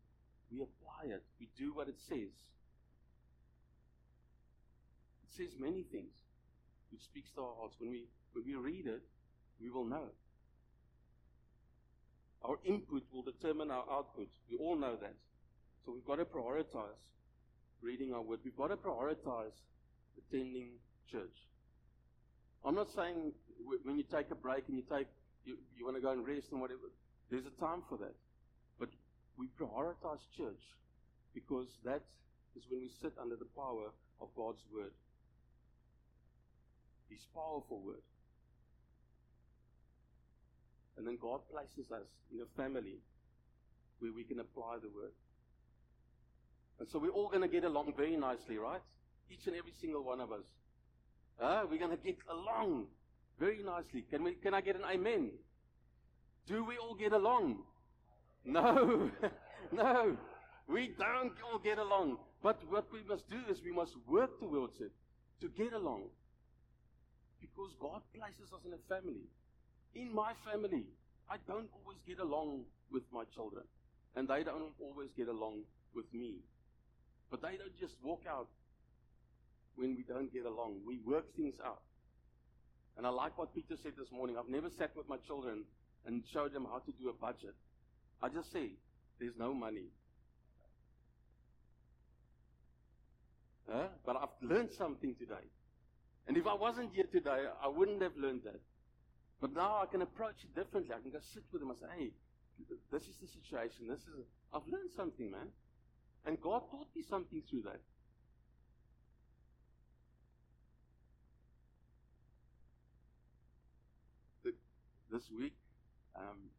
we 0.51 0.61
apply 0.61 1.15
it. 1.15 1.23
We 1.39 1.49
do 1.57 1.73
what 1.73 1.87
it 1.87 1.95
says. 2.07 2.29
It 5.25 5.31
says 5.35 5.49
many 5.59 5.83
things, 5.83 6.13
which 6.91 7.01
speaks 7.01 7.31
to 7.31 7.41
our 7.41 7.55
hearts. 7.57 7.75
When 7.79 7.89
we, 7.89 8.05
when 8.33 8.45
we 8.45 8.55
read 8.55 8.85
it, 8.85 9.01
we 9.59 9.71
will 9.71 9.85
know. 9.85 10.09
Our 12.43 12.57
input 12.65 13.03
will 13.11 13.23
determine 13.23 13.71
our 13.71 13.85
output. 13.91 14.29
We 14.49 14.57
all 14.57 14.75
know 14.75 14.95
that. 14.95 15.15
So 15.85 15.93
we've 15.93 16.05
got 16.05 16.17
to 16.17 16.25
prioritize 16.25 17.01
reading 17.81 18.13
our 18.13 18.21
word. 18.21 18.39
We've 18.43 18.55
got 18.55 18.67
to 18.67 18.77
prioritize 18.77 19.57
attending 20.17 20.79
church. 21.11 21.37
I'm 22.65 22.75
not 22.75 22.87
saying 22.95 23.33
when 23.83 23.97
you 23.97 24.03
take 24.03 24.31
a 24.31 24.35
break 24.35 24.65
and 24.67 24.77
you 24.77 24.83
take 24.83 25.07
you, 25.45 25.57
you 25.75 25.85
want 25.85 25.97
to 25.97 26.01
go 26.01 26.11
and 26.11 26.25
rest 26.25 26.47
and 26.51 26.61
whatever. 26.61 26.93
There's 27.29 27.45
a 27.45 27.59
time 27.59 27.81
for 27.89 27.97
that. 27.97 28.15
But 28.79 28.89
we 29.37 29.47
prioritize 29.59 30.21
church 30.37 30.61
because 31.33 31.67
that 31.85 32.01
is 32.55 32.63
when 32.69 32.81
we 32.81 32.89
sit 33.01 33.13
under 33.19 33.35
the 33.35 33.49
power 33.55 33.89
of 34.21 34.27
God's 34.35 34.61
word. 34.73 34.91
His 37.09 37.19
powerful 37.33 37.81
word. 37.81 38.03
And 40.97 41.07
then 41.07 41.17
God 41.19 41.41
places 41.51 41.91
us 41.91 42.07
in 42.31 42.41
a 42.41 42.49
family 42.61 42.99
where 43.99 44.11
we 44.13 44.23
can 44.23 44.39
apply 44.39 44.77
the 44.81 44.89
word. 44.89 45.13
And 46.79 46.87
so 46.89 46.99
we're 46.99 47.09
all 47.09 47.29
going 47.29 47.41
to 47.41 47.47
get 47.47 47.63
along 47.63 47.93
very 47.95 48.17
nicely, 48.17 48.57
right? 48.57 48.81
Each 49.31 49.47
and 49.47 49.55
every 49.55 49.73
single 49.79 50.03
one 50.03 50.19
of 50.19 50.31
us. 50.31 50.43
Uh, 51.41 51.63
we're 51.69 51.79
going 51.79 51.95
to 51.97 52.03
get 52.03 52.17
along 52.29 52.87
very 53.39 53.63
nicely. 53.63 54.05
Can, 54.09 54.23
we, 54.23 54.33
can 54.33 54.53
I 54.53 54.61
get 54.61 54.75
an 54.75 54.83
amen? 54.91 55.31
Do 56.47 56.65
we 56.65 56.77
all 56.77 56.95
get 56.95 57.13
along? 57.13 57.59
No. 58.43 59.09
no. 59.71 60.17
We 60.67 60.93
don't 60.99 61.33
all 61.45 61.59
get 61.59 61.77
along. 61.77 62.17
But 62.43 62.59
what 62.69 62.91
we 62.91 63.03
must 63.07 63.29
do 63.29 63.37
is 63.49 63.61
we 63.63 63.71
must 63.71 63.93
work 64.07 64.39
towards 64.39 64.81
it 64.81 64.91
to 65.39 65.49
get 65.49 65.73
along. 65.73 66.09
Because 67.39 67.71
God 67.79 68.01
places 68.13 68.53
us 68.53 68.61
in 68.65 68.73
a 68.73 68.81
family. 68.89 69.29
In 69.95 70.13
my 70.13 70.33
family, 70.45 70.85
I 71.29 71.37
don't 71.47 71.69
always 71.73 71.99
get 72.05 72.19
along 72.19 72.65
with 72.91 73.03
my 73.13 73.23
children. 73.33 73.63
And 74.15 74.27
they 74.27 74.43
don't 74.43 74.73
always 74.79 75.09
get 75.15 75.29
along 75.29 75.61
with 75.95 76.05
me. 76.13 76.35
But 77.29 77.41
they 77.41 77.55
don't 77.57 77.77
just 77.79 77.95
walk 78.03 78.23
out 78.29 78.47
when 79.81 79.95
we 79.95 80.03
don't 80.03 80.31
get 80.31 80.45
along. 80.45 80.75
We 80.85 80.99
work 80.99 81.35
things 81.35 81.55
out. 81.65 81.81
And 82.97 83.07
I 83.07 83.09
like 83.09 83.37
what 83.37 83.53
Peter 83.55 83.75
said 83.81 83.93
this 83.97 84.11
morning. 84.11 84.35
I've 84.37 84.47
never 84.47 84.69
sat 84.69 84.95
with 84.95 85.09
my 85.09 85.17
children 85.25 85.63
and 86.05 86.23
showed 86.31 86.53
them 86.53 86.67
how 86.69 86.79
to 86.79 86.91
do 86.91 87.09
a 87.09 87.13
budget. 87.13 87.55
I 88.21 88.29
just 88.29 88.51
say, 88.53 88.73
there's 89.19 89.33
no 89.39 89.53
money. 89.53 89.89
Huh? 93.67 93.87
But 94.05 94.17
I've 94.17 94.47
learned 94.47 94.69
something 94.77 95.15
today. 95.15 95.47
And 96.27 96.37
if 96.37 96.45
I 96.45 96.53
wasn't 96.53 96.93
here 96.93 97.07
today, 97.11 97.45
I 97.63 97.67
wouldn't 97.67 98.03
have 98.03 98.15
learned 98.15 98.41
that. 98.45 98.61
But 99.39 99.55
now 99.55 99.81
I 99.81 99.87
can 99.87 100.03
approach 100.03 100.35
it 100.43 100.53
differently. 100.53 100.93
I 100.93 101.01
can 101.01 101.09
go 101.09 101.19
sit 101.33 101.43
with 101.51 101.61
them 101.61 101.71
and 101.71 101.79
say, 101.79 101.87
hey, 101.97 102.11
this 102.91 103.01
is 103.03 103.15
the 103.19 103.27
situation. 103.27 103.87
This 103.89 104.01
is, 104.01 104.25
I've 104.53 104.67
learned 104.67 104.91
something, 104.95 105.31
man. 105.31 105.49
And 106.27 106.39
God 106.39 106.61
taught 106.69 106.87
me 106.95 107.01
something 107.09 107.41
through 107.49 107.63
that. 107.63 107.81
This 115.11 115.29
week, 115.37 115.53
um, 116.15 116.49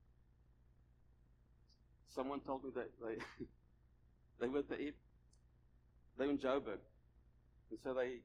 someone 2.14 2.40
told 2.40 2.64
me 2.64 2.70
that 2.74 2.90
they 3.00 3.16
they 4.40 4.48
were 4.48 4.60
at 4.60 4.68
the 4.68 4.80
air, 4.80 4.92
they 6.18 6.26
were 6.26 6.32
in 6.32 6.38
Joburg, 6.38 6.82
and 7.70 7.78
so 7.82 7.94
they 7.94 8.20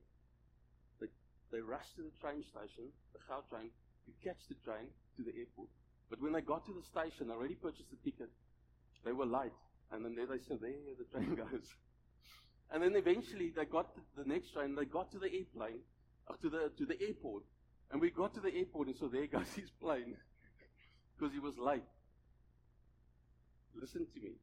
they 0.99 1.07
they 1.51 1.61
rushed 1.61 1.95
to 1.95 2.03
the 2.03 2.15
train 2.19 2.43
station, 2.43 2.91
the 3.13 3.19
Gautrain, 3.29 3.69
to 4.05 4.11
catch 4.23 4.39
the 4.49 4.55
train 4.65 4.87
to 5.15 5.23
the 5.23 5.31
airport. 5.37 5.69
But 6.09 6.21
when 6.21 6.33
they 6.33 6.41
got 6.41 6.65
to 6.65 6.73
the 6.73 6.83
station, 6.83 7.27
they 7.27 7.33
already 7.33 7.55
purchased 7.55 7.89
the 7.91 7.99
ticket. 8.09 8.29
They 9.03 9.11
were 9.11 9.25
late. 9.25 9.51
And 9.91 10.03
then 10.03 10.15
there 10.15 10.25
they 10.25 10.43
said, 10.47 10.59
there 10.61 10.71
the 10.97 11.05
train 11.11 11.35
goes. 11.51 11.67
And 12.71 12.83
then 12.83 12.95
eventually 12.95 13.51
they 13.55 13.65
got 13.65 13.87
the 14.17 14.25
next 14.25 14.51
train, 14.51 14.75
they 14.75 14.85
got 14.85 15.11
to 15.11 15.19
the 15.19 15.31
airplane, 15.31 15.79
uh, 16.29 16.33
to 16.41 16.49
the 16.49 16.71
to 16.77 16.85
the 16.85 16.99
airport. 17.01 17.43
And 17.91 18.01
we 18.01 18.11
got 18.11 18.33
to 18.35 18.41
the 18.41 18.53
airport 18.53 18.87
and 18.87 18.97
so 18.97 19.07
there 19.07 19.27
goes 19.27 19.47
his 19.55 19.69
plane. 19.81 20.15
because 21.15 21.33
he 21.33 21.39
was 21.39 21.57
late. 21.57 21.83
Listen 23.79 24.05
to 24.13 24.19
me. 24.19 24.35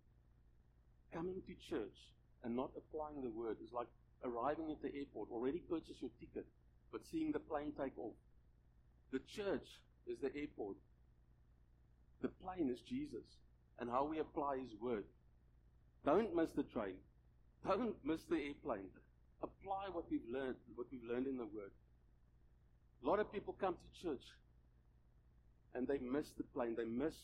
Coming 1.13 1.43
to 1.47 1.55
church 1.69 1.97
and 2.43 2.57
not 2.57 2.71
applying 2.77 3.23
the 3.23 3.31
word 3.31 3.57
is 3.65 3.73
like 3.73 3.89
arriving 4.25 4.71
at 4.71 4.81
the 4.83 4.97
airport, 4.97 5.29
already 5.31 5.59
purchased 5.59 6.01
your 6.01 6.11
ticket, 6.19 6.47
but 6.91 7.03
seeing 7.11 7.33
the 7.33 7.39
plane 7.39 7.73
take 7.79 7.97
off. 7.99 8.15
The 9.13 9.21
church 9.37 9.67
is 10.07 10.19
the 10.21 10.35
airport. 10.35 10.77
The 12.23 12.29
plane 12.29 12.71
is 12.71 12.81
Jesus 12.81 13.25
and 13.79 13.91
how 13.91 14.05
we 14.05 14.19
apply 14.19 14.59
His 14.59 14.81
word. 14.81 15.05
Don't 16.05 16.35
miss 16.35 16.51
the 16.57 16.63
train. 16.63 16.95
Don't 17.67 17.97
miss 18.05 18.23
the 18.29 18.37
airplane. 18.37 18.91
Apply 19.43 19.89
what 19.93 20.05
we've 20.11 20.29
learned, 20.31 20.57
what 20.75 20.87
we've 20.91 21.05
learned 21.09 21.27
in 21.27 21.37
the 21.37 21.45
Word. 21.45 21.73
A 23.05 23.09
lot 23.09 23.21
of 23.21 23.31
people 23.33 23.55
come 23.61 23.75
to 23.75 24.03
church 24.03 24.25
and 25.75 25.87
they 25.87 25.99
miss 25.99 26.27
the 26.39 26.45
plane. 26.55 26.75
They 26.77 26.85
miss 26.85 27.15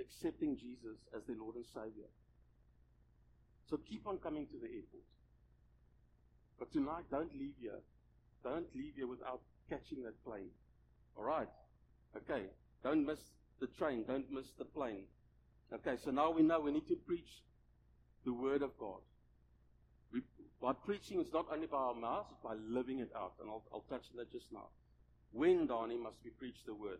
accepting 0.00 0.56
Jesus 0.56 0.96
as 1.16 1.22
their 1.26 1.36
Lord 1.36 1.56
and 1.56 1.64
Savior. 1.74 2.06
So 3.68 3.78
keep 3.88 4.06
on 4.06 4.18
coming 4.18 4.46
to 4.46 4.58
the 4.60 4.66
airport. 4.66 5.02
But 6.58 6.72
tonight, 6.72 7.04
don't 7.10 7.32
leave 7.32 7.54
here. 7.60 7.80
Don't 8.44 8.66
leave 8.74 8.94
here 8.96 9.06
without 9.06 9.40
catching 9.68 10.02
that 10.04 10.22
plane. 10.24 10.50
All 11.16 11.24
right? 11.24 11.48
Okay. 12.16 12.46
Don't 12.84 13.04
miss 13.04 13.18
the 13.60 13.66
train. 13.78 14.04
Don't 14.06 14.30
miss 14.30 14.46
the 14.58 14.64
plane. 14.64 15.04
Okay, 15.72 15.96
so 16.04 16.10
now 16.10 16.30
we 16.30 16.42
know 16.42 16.60
we 16.60 16.72
need 16.72 16.88
to 16.88 16.96
preach 17.06 17.28
the 18.24 18.32
Word 18.32 18.62
of 18.62 18.70
God. 18.78 19.00
By 20.60 20.72
preaching, 20.72 21.20
it's 21.20 21.32
not 21.32 21.46
only 21.52 21.66
by 21.66 21.78
our 21.78 21.94
mouths, 21.94 22.28
it's 22.32 22.40
by 22.42 22.54
living 22.68 22.98
it 22.98 23.10
out. 23.14 23.34
And 23.40 23.48
I'll, 23.48 23.62
I'll 23.72 23.84
touch 23.88 24.06
on 24.10 24.18
that 24.18 24.32
just 24.32 24.46
now. 24.52 24.66
When, 25.32 25.68
Danie, 25.68 26.00
must 26.00 26.16
we 26.24 26.30
preach 26.30 26.64
the 26.66 26.74
Word? 26.74 26.98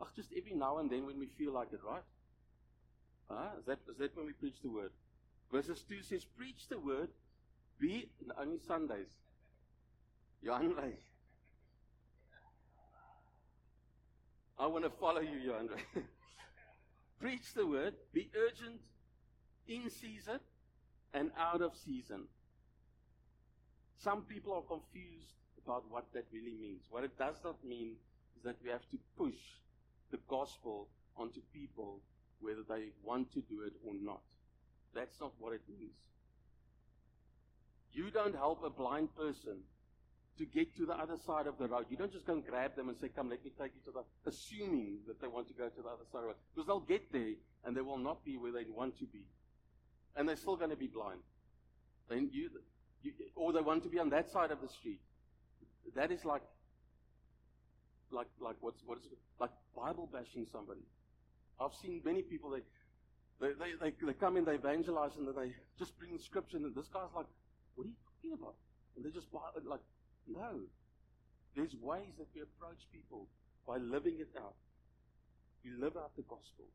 Ach, 0.00 0.08
just 0.16 0.30
every 0.36 0.54
now 0.54 0.78
and 0.78 0.90
then 0.90 1.06
when 1.06 1.18
we 1.18 1.26
feel 1.26 1.52
like 1.52 1.72
it, 1.72 1.80
right? 1.84 2.02
Ah, 3.30 3.50
is 3.58 3.66
that, 3.66 3.78
is 3.88 3.98
that 3.98 4.16
when 4.16 4.26
we 4.26 4.32
preach 4.32 4.60
the 4.62 4.70
word? 4.70 4.90
Verses 5.52 5.84
2 5.88 6.02
says, 6.02 6.24
Preach 6.24 6.68
the 6.68 6.78
word, 6.78 7.08
be 7.78 8.08
only 8.38 8.58
Sundays. 8.66 9.08
Andre. 10.50 10.94
I 14.58 14.66
want 14.66 14.84
to 14.84 14.90
follow 14.90 15.20
you, 15.20 15.54
Andre. 15.54 15.78
Preach 17.20 17.52
the 17.54 17.66
word, 17.66 17.94
be 18.12 18.30
urgent 18.34 18.80
in 19.68 19.90
season 19.90 20.40
and 21.14 21.30
out 21.38 21.62
of 21.62 21.72
season. 21.76 22.24
Some 23.98 24.22
people 24.22 24.54
are 24.54 24.62
confused 24.62 25.34
about 25.64 25.84
what 25.90 26.06
that 26.14 26.24
really 26.32 26.54
means. 26.54 26.82
What 26.90 27.04
it 27.04 27.18
does 27.18 27.36
not 27.44 27.62
mean 27.64 27.96
is 28.36 28.44
that 28.44 28.56
we 28.64 28.70
have 28.70 28.88
to 28.90 28.98
push 29.16 29.40
the 30.10 30.18
gospel 30.28 30.88
onto 31.16 31.40
people 31.52 32.00
whether 32.40 32.62
they 32.68 32.88
want 33.04 33.32
to 33.34 33.40
do 33.42 33.62
it 33.66 33.74
or 33.86 33.94
not. 33.94 34.22
That's 34.94 35.20
not 35.20 35.32
what 35.38 35.52
it 35.52 35.60
means. 35.68 35.98
You 37.92 38.10
don't 38.10 38.34
help 38.34 38.64
a 38.64 38.70
blind 38.70 39.14
person 39.14 39.58
to 40.38 40.46
get 40.46 40.74
to 40.76 40.86
the 40.86 40.94
other 40.94 41.16
side 41.26 41.46
of 41.46 41.58
the 41.58 41.68
road. 41.68 41.86
You 41.90 41.96
don't 41.96 42.12
just 42.12 42.26
go 42.26 42.32
and 42.32 42.46
grab 42.46 42.74
them 42.76 42.88
and 42.88 42.96
say, 42.98 43.08
Come, 43.08 43.28
let 43.28 43.44
me 43.44 43.50
take 43.60 43.72
you 43.74 43.92
to 43.92 43.98
the 43.98 44.30
assuming 44.30 45.00
that 45.06 45.20
they 45.20 45.26
want 45.26 45.48
to 45.48 45.54
go 45.54 45.68
to 45.68 45.82
the 45.82 45.88
other 45.88 46.06
side 46.10 46.18
of 46.18 46.22
the 46.22 46.26
road. 46.28 46.36
Because 46.54 46.66
they'll 46.66 46.80
get 46.80 47.12
there 47.12 47.34
and 47.64 47.76
they 47.76 47.82
will 47.82 47.98
not 47.98 48.24
be 48.24 48.36
where 48.36 48.52
they 48.52 48.64
want 48.74 48.98
to 49.00 49.04
be. 49.06 49.24
And 50.16 50.28
they're 50.28 50.36
still 50.36 50.56
going 50.56 50.70
to 50.70 50.76
be 50.76 50.88
blind. 50.88 51.20
You, 52.10 52.50
you 53.02 53.12
or 53.36 53.52
they 53.52 53.60
want 53.60 53.84
to 53.84 53.88
be 53.88 53.98
on 53.98 54.10
that 54.10 54.30
side 54.30 54.50
of 54.50 54.60
the 54.60 54.68
street. 54.68 55.00
That 55.94 56.10
is 56.10 56.24
like 56.24 56.42
like 58.10 58.26
like 58.40 58.56
what's 58.60 58.82
what 58.84 58.98
is 58.98 59.04
like 59.38 59.50
Bible 59.76 60.08
bashing 60.12 60.46
somebody. 60.50 60.80
I've 61.60 61.74
seen 61.80 62.02
many 62.04 62.22
people 62.22 62.50
they 62.50 62.62
they, 63.40 63.52
they, 63.56 63.72
they, 63.80 64.06
they 64.06 64.12
come 64.12 64.36
in, 64.36 64.44
they 64.44 64.56
evangelize, 64.56 65.12
and 65.16 65.26
then 65.26 65.34
they 65.34 65.54
just 65.78 65.98
bring 65.98 66.12
the 66.12 66.22
scripture, 66.22 66.58
and 66.58 66.74
this 66.74 66.88
guy's 66.92 67.08
like, 67.16 67.26
What 67.74 67.84
are 67.84 67.88
you 67.88 67.96
talking 68.04 68.32
about? 68.36 68.54
And 68.96 69.04
they 69.04 69.10
just 69.10 69.28
like, 69.32 69.80
No. 70.28 70.60
There's 71.56 71.74
ways 71.82 72.12
that 72.18 72.28
we 72.34 72.42
approach 72.42 72.78
people 72.92 73.26
by 73.66 73.78
living 73.78 74.16
it 74.20 74.30
out. 74.38 74.54
We 75.64 75.72
live 75.72 75.96
out 75.96 76.14
the 76.16 76.22
gospel. 76.22 76.66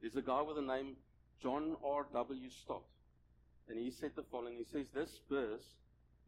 There's 0.00 0.16
a 0.16 0.22
guy 0.22 0.42
with 0.42 0.58
a 0.58 0.62
name 0.62 0.96
John 1.42 1.76
R.W. 1.84 2.50
Stott, 2.50 2.84
and 3.68 3.78
he 3.78 3.90
said 3.90 4.12
the 4.16 4.24
following 4.30 4.56
He 4.56 4.64
says, 4.64 4.86
This 4.94 5.20
verse, 5.30 5.64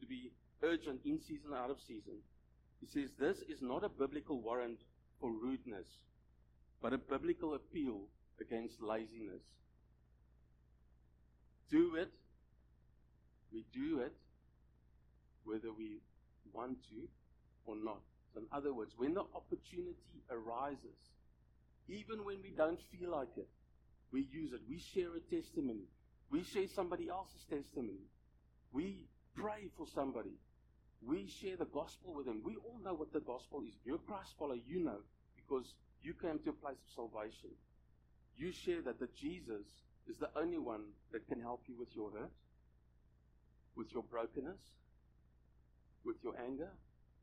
to 0.00 0.06
be 0.06 0.32
urgent 0.62 1.00
in 1.04 1.20
season, 1.20 1.52
out 1.54 1.70
of 1.70 1.78
season, 1.80 2.18
he 2.80 2.86
says, 2.86 3.10
This 3.18 3.38
is 3.48 3.62
not 3.62 3.84
a 3.84 3.88
biblical 3.88 4.40
warrant 4.40 4.78
for 5.20 5.30
rudeness, 5.30 5.86
but 6.82 6.92
a 6.92 6.98
biblical 6.98 7.54
appeal 7.54 8.02
against 8.40 8.82
laziness. 8.82 9.42
Do 11.70 11.96
it. 11.96 12.10
We 13.52 13.64
do 13.72 14.00
it 14.00 14.12
whether 15.44 15.72
we 15.72 16.00
want 16.52 16.76
to 16.90 17.08
or 17.64 17.76
not. 17.76 18.00
So 18.34 18.40
in 18.40 18.46
other 18.52 18.74
words, 18.74 18.92
when 18.96 19.14
the 19.14 19.24
opportunity 19.34 20.22
arises, 20.30 20.98
even 21.88 22.24
when 22.24 22.36
we 22.42 22.50
don't 22.56 22.80
feel 22.92 23.10
like 23.10 23.36
it, 23.36 23.48
we 24.12 24.26
use 24.32 24.52
it. 24.52 24.60
We 24.68 24.78
share 24.78 25.10
a 25.16 25.20
testimony. 25.34 25.88
We 26.30 26.44
share 26.44 26.66
somebody 26.74 27.08
else's 27.08 27.44
testimony. 27.48 28.06
We 28.72 29.06
pray 29.34 29.70
for 29.76 29.86
somebody. 29.94 30.36
We 31.06 31.28
share 31.40 31.56
the 31.56 31.66
gospel 31.66 32.14
with 32.14 32.26
them. 32.26 32.42
We 32.44 32.56
all 32.56 32.78
know 32.84 32.94
what 32.94 33.12
the 33.12 33.20
gospel 33.20 33.62
is. 33.62 33.74
If 33.80 33.86
you're 33.86 33.96
a 33.96 34.10
Christ 34.10 34.34
follower, 34.38 34.58
you 34.66 34.80
know 34.80 35.00
because 35.48 35.74
you 36.02 36.14
came 36.14 36.38
to 36.44 36.50
a 36.50 36.52
place 36.52 36.76
of 36.76 36.94
salvation. 36.94 37.50
You 38.36 38.52
share 38.52 38.82
that 38.82 39.00
the 39.00 39.08
Jesus 39.18 39.66
is 40.08 40.16
the 40.18 40.30
only 40.36 40.58
one 40.58 40.82
that 41.12 41.26
can 41.28 41.40
help 41.40 41.62
you 41.66 41.76
with 41.78 41.88
your 41.94 42.10
hurt, 42.10 42.30
with 43.76 43.92
your 43.92 44.02
brokenness, 44.02 44.60
with 46.04 46.16
your 46.22 46.34
anger, 46.46 46.70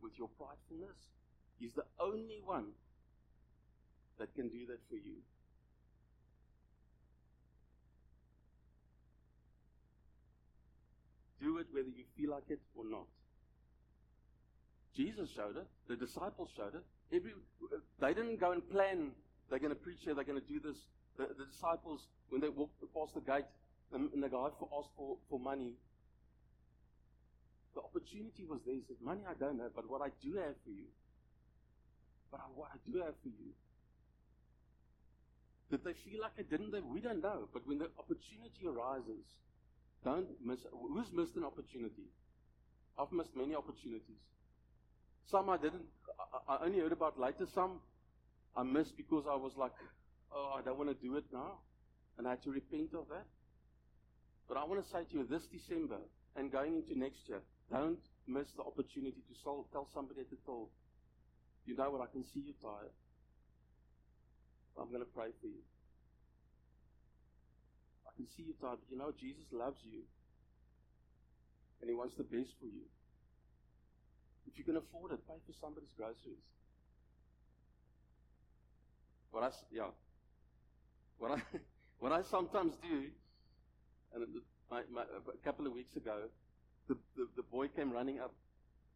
with 0.01 0.13
your 0.17 0.29
pridefulness. 0.39 0.97
He's 1.59 1.73
the 1.73 1.85
only 1.99 2.41
one 2.43 2.67
that 4.19 4.33
can 4.35 4.49
do 4.49 4.65
that 4.67 4.79
for 4.89 4.95
you. 4.95 5.17
It 11.57 11.67
whether 11.71 11.89
you 11.89 12.03
feel 12.17 12.31
like 12.31 12.49
it 12.49 12.59
or 12.75 12.85
not. 12.85 13.07
Jesus 14.95 15.29
showed 15.35 15.57
it. 15.57 15.67
The 15.87 15.95
disciples 15.95 16.49
showed 16.55 16.75
it. 16.75 16.83
Every, 17.15 17.33
they 17.99 18.13
didn't 18.13 18.39
go 18.39 18.51
and 18.51 18.67
plan, 18.69 19.11
they're 19.49 19.59
going 19.59 19.75
to 19.75 19.79
preach 19.79 19.99
here, 20.03 20.15
they're 20.15 20.23
going 20.23 20.41
to 20.41 20.47
do 20.47 20.59
this. 20.59 20.77
The, 21.17 21.27
the 21.37 21.45
disciples, 21.45 22.07
when 22.29 22.41
they 22.41 22.49
walked 22.49 22.81
past 22.93 23.13
the 23.13 23.21
gate 23.21 23.45
and, 23.93 24.11
and 24.13 24.23
the 24.23 24.29
guy 24.29 24.47
for, 24.59 24.67
asked 24.77 24.95
for, 24.97 25.17
for 25.29 25.39
money, 25.39 25.73
the 27.75 27.81
opportunity 27.81 28.45
was 28.47 28.59
there. 28.65 28.73
He 28.73 28.83
said, 28.87 28.97
Money 29.03 29.21
I 29.27 29.35
don't 29.35 29.59
have, 29.59 29.75
but 29.75 29.89
what 29.89 30.01
I 30.01 30.09
do 30.23 30.35
have 30.39 30.55
for 30.63 30.71
you, 30.71 30.87
but 32.31 32.39
I, 32.39 32.47
what 32.55 32.71
I 32.73 32.77
do 32.89 32.99
have 33.03 33.15
for 33.21 33.29
you. 33.29 33.51
Did 35.69 35.83
they 35.83 35.93
feel 36.07 36.21
like 36.21 36.37
it? 36.37 36.49
Didn't 36.49 36.71
they? 36.71 36.79
We 36.79 37.01
don't 37.01 37.21
know. 37.21 37.49
But 37.51 37.67
when 37.67 37.79
the 37.79 37.89
opportunity 37.99 38.63
arises, 38.67 39.25
don't 40.03 40.27
miss. 40.43 40.59
Who's 40.71 41.11
missed 41.13 41.35
an 41.35 41.43
opportunity? 41.43 42.09
I've 42.97 43.11
missed 43.11 43.35
many 43.35 43.55
opportunities. 43.55 44.21
Some 45.29 45.49
I 45.49 45.57
didn't, 45.57 45.83
I, 46.47 46.55
I 46.55 46.65
only 46.65 46.79
heard 46.79 46.91
about 46.91 47.19
later. 47.19 47.47
Some 47.53 47.79
I 48.55 48.63
missed 48.63 48.95
because 48.95 49.25
I 49.29 49.35
was 49.35 49.53
like, 49.57 49.73
oh, 50.33 50.55
I 50.57 50.61
don't 50.61 50.77
want 50.77 50.89
to 50.89 51.05
do 51.05 51.17
it 51.17 51.25
now. 51.33 51.59
And 52.17 52.27
I 52.27 52.31
had 52.31 52.43
to 52.43 52.51
repent 52.51 52.93
of 52.93 53.07
that. 53.09 53.25
But 54.47 54.57
I 54.57 54.63
want 54.63 54.83
to 54.83 54.89
say 54.89 55.03
to 55.11 55.17
you 55.17 55.27
this 55.27 55.43
December 55.47 55.97
and 56.35 56.51
going 56.51 56.75
into 56.75 56.97
next 56.97 57.27
year, 57.27 57.41
don't 57.71 57.99
miss 58.27 58.47
the 58.55 58.63
opportunity 58.63 59.21
to 59.27 59.35
solve, 59.43 59.65
tell 59.71 59.87
somebody 59.93 60.21
at 60.21 60.29
the 60.29 60.37
door, 60.45 60.67
you 61.65 61.75
know 61.75 61.89
what, 61.89 62.01
I 62.01 62.11
can 62.11 62.23
see 62.23 62.41
you 62.45 62.53
tired. 62.61 62.93
I'm 64.79 64.89
going 64.89 65.01
to 65.01 65.11
pray 65.15 65.29
for 65.41 65.47
you. 65.47 65.63
Can 68.15 68.27
see 68.35 68.43
you 68.43 68.53
tired, 68.61 68.79
but 68.79 68.89
you 68.89 68.97
know, 68.97 69.11
Jesus 69.19 69.43
loves 69.51 69.79
you. 69.83 70.01
And 71.81 71.89
He 71.89 71.95
wants 71.95 72.15
the 72.15 72.23
best 72.23 72.55
for 72.59 72.65
you. 72.65 72.87
If 74.47 74.57
you 74.57 74.63
can 74.63 74.77
afford 74.77 75.11
it, 75.11 75.19
pay 75.27 75.35
for 75.45 75.53
somebody's 75.59 75.91
groceries. 75.97 76.39
What 79.31 79.43
I, 79.43 79.49
yeah, 79.71 79.91
what 81.19 81.31
I, 81.31 81.41
what 81.99 82.11
I 82.11 82.21
sometimes 82.21 82.73
do, 82.81 83.11
and 84.13 84.25
my, 84.71 84.81
my, 84.89 85.01
a 85.03 85.43
couple 85.43 85.67
of 85.67 85.73
weeks 85.73 85.95
ago, 85.97 86.29
the, 86.87 86.95
the, 87.17 87.27
the 87.35 87.43
boy 87.43 87.67
came 87.67 87.91
running 87.91 88.19
up 88.19 88.33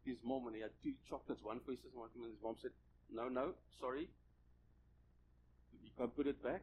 his 0.04 0.16
mom 0.24 0.46
and 0.46 0.56
he 0.56 0.62
had 0.62 0.70
two 0.82 0.92
chocolates, 1.08 1.42
one 1.42 1.60
for 1.64 1.72
his 1.72 1.80
sister, 1.80 1.98
one 1.98 2.08
for 2.16 2.24
his 2.24 2.36
mom. 2.42 2.56
Said, 2.62 2.70
"No, 3.12 3.28
no, 3.28 3.52
sorry, 3.80 4.08
you 5.82 5.90
can't 5.98 6.14
put 6.16 6.26
it 6.26 6.42
back." 6.42 6.62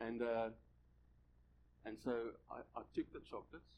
And 0.00 0.20
uh, 0.20 0.48
and 1.84 1.96
so 2.04 2.12
I, 2.50 2.64
I 2.78 2.82
took 2.94 3.12
the 3.12 3.20
chocolates, 3.30 3.68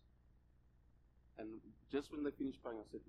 and 1.39 1.61
just 1.93 2.13
when 2.13 2.25
they 2.25 2.31
finished 2.31 2.63
paying, 2.65 2.79
I 2.79 2.87
said, 2.91 3.01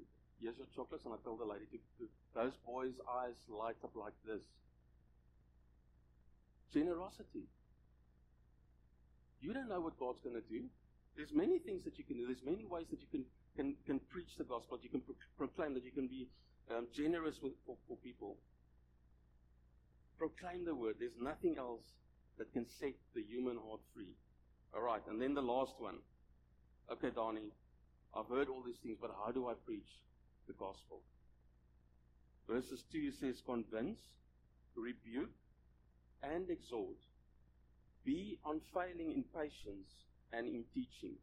here's 0.41 0.57
your 0.57 0.67
chocolates. 0.75 1.05
And 1.05 1.13
I 1.13 1.19
told 1.23 1.39
the 1.39 1.45
lady, 1.45 1.65
to, 1.71 1.77
to, 1.77 2.03
those 2.35 2.53
boys' 2.65 2.97
eyes 3.07 3.35
light 3.47 3.77
up 3.83 3.95
like 3.95 4.13
this. 4.25 4.43
Generosity. 6.73 7.47
You 9.39 9.53
don't 9.53 9.69
know 9.69 9.79
what 9.79 9.97
God's 9.99 10.19
going 10.19 10.35
to 10.35 10.47
do. 10.49 10.65
There's 11.15 11.31
many 11.33 11.59
things 11.59 11.83
that 11.85 11.97
you 11.97 12.03
can 12.03 12.17
do. 12.17 12.25
There's 12.25 12.43
many 12.45 12.65
ways 12.65 12.85
that 12.91 12.99
you 12.99 13.07
can, 13.09 13.23
can, 13.55 13.75
can 13.85 13.99
preach 14.11 14.29
the 14.37 14.43
gospel. 14.43 14.77
You 14.81 14.89
can 14.89 15.01
pro- 15.01 15.15
proclaim 15.37 15.73
that 15.73 15.85
you 15.85 15.91
can 15.91 16.07
be 16.07 16.27
um, 16.69 16.87
generous 16.93 17.35
with, 17.41 17.53
for, 17.65 17.77
for 17.87 17.97
people. 17.97 18.37
Proclaim 20.17 20.65
the 20.65 20.75
word. 20.75 20.95
There's 20.99 21.17
nothing 21.21 21.55
else 21.57 21.85
that 22.37 22.51
can 22.53 22.65
set 22.79 22.93
the 23.15 23.23
human 23.23 23.57
heart 23.57 23.81
free. 23.95 24.13
All 24.75 24.81
right, 24.81 25.01
and 25.09 25.21
then 25.21 25.33
the 25.33 25.41
last 25.41 25.73
one. 25.79 25.97
Okay, 26.91 27.09
Danie, 27.09 27.51
I've 28.15 28.27
heard 28.27 28.47
all 28.49 28.63
these 28.65 28.77
things, 28.83 28.97
but 29.01 29.11
how 29.23 29.31
do 29.31 29.47
I 29.47 29.53
preach? 29.65 29.89
the 30.47 30.53
gospel. 30.53 31.01
Verses 32.49 32.83
2 32.91 33.11
says, 33.11 33.41
Convince, 33.45 33.99
rebuke, 34.75 35.35
and 36.23 36.49
exhort. 36.49 36.97
Be 38.05 38.39
unfailing 38.45 39.11
in 39.11 39.23
patience 39.35 39.91
and 40.31 40.47
in 40.47 40.63
teaching. 40.73 41.15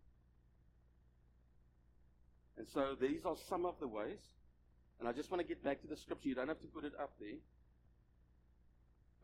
And 2.59 2.67
so 2.73 2.95
these 3.01 3.25
are 3.25 3.37
some 3.49 3.65
of 3.65 3.75
the 3.81 3.89
ways. 3.89 4.21
And 5.01 5.09
I 5.09 5.13
just 5.13 5.31
want 5.31 5.41
to 5.41 5.49
get 5.49 5.65
back 5.65 5.81
to 5.81 5.89
the 5.89 5.97
scripture. 5.97 6.29
You 6.29 6.35
don't 6.35 6.49
have 6.49 6.61
to 6.61 6.67
put 6.67 6.85
it 6.85 6.93
up 7.01 7.13
there. 7.19 7.41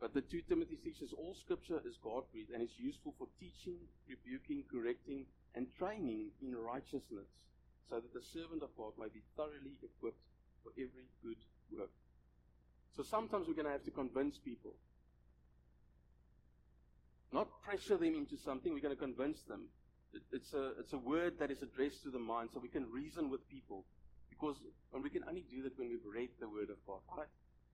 But 0.01 0.15
the 0.15 0.21
2 0.21 0.41
Timothy 0.49 0.77
teaches 0.83 1.13
all 1.13 1.35
scripture 1.35 1.79
is 1.85 1.95
God 2.01 2.23
breathed 2.33 2.49
and 2.49 2.63
it's 2.63 2.79
useful 2.79 3.13
for 3.19 3.27
teaching, 3.39 3.77
rebuking, 4.09 4.63
correcting, 4.65 5.25
and 5.53 5.67
training 5.77 6.31
in 6.41 6.57
righteousness 6.57 7.29
so 7.87 8.01
that 8.01 8.11
the 8.11 8.25
servant 8.33 8.63
of 8.63 8.73
God 8.75 8.93
may 8.97 9.13
be 9.13 9.21
thoroughly 9.37 9.77
equipped 9.83 10.25
for 10.63 10.71
every 10.73 11.05
good 11.21 11.37
work. 11.77 11.93
So 12.97 13.03
sometimes 13.03 13.47
we're 13.47 13.53
going 13.53 13.69
to 13.69 13.77
have 13.77 13.85
to 13.85 13.91
convince 13.91 14.39
people. 14.39 14.73
Not 17.31 17.47
pressure 17.61 17.95
them 17.95 18.15
into 18.15 18.37
something, 18.37 18.73
we're 18.73 18.81
going 18.81 18.95
to 18.95 18.99
convince 18.99 19.43
them. 19.43 19.69
It, 20.13 20.23
it's, 20.31 20.53
a, 20.53 20.73
it's 20.79 20.93
a 20.93 20.97
word 20.97 21.37
that 21.39 21.51
is 21.51 21.61
addressed 21.61 22.03
to 22.03 22.09
the 22.09 22.19
mind 22.19 22.49
so 22.53 22.59
we 22.59 22.69
can 22.69 22.89
reason 22.91 23.29
with 23.29 23.47
people. 23.47 23.85
Because 24.29 24.55
when 24.89 25.03
we 25.03 25.11
can 25.11 25.23
only 25.29 25.45
do 25.49 25.61
that 25.63 25.77
when 25.77 25.89
we've 25.89 26.03
read 26.03 26.29
the 26.39 26.49
Word 26.49 26.69
of 26.71 26.77
God, 26.87 26.99
right? 27.15 27.27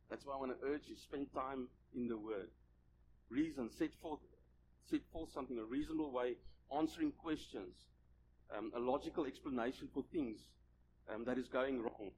That's 0.10 0.26
why 0.26 0.36
I 0.36 0.38
want 0.38 0.60
to 0.60 0.68
urge 0.68 0.84
you, 0.88 0.96
spend 0.96 1.28
time 1.34 1.68
in 1.96 2.08
the 2.08 2.18
Word. 2.18 2.50
Reason, 3.30 3.70
set 3.78 3.90
forth, 4.02 4.20
set 4.90 5.02
forth 5.12 5.30
something, 5.34 5.58
a 5.60 5.64
reasonable 5.64 6.12
way, 6.12 6.36
answering 6.76 7.12
questions, 7.12 7.76
um, 8.56 8.72
a 8.76 8.80
logical 8.80 9.26
explanation 9.26 9.90
for 9.94 10.04
things 10.12 10.38
um, 11.14 11.26
that 11.26 11.38
is 11.38 11.48
going 11.48 11.82
wrong. 11.82 12.12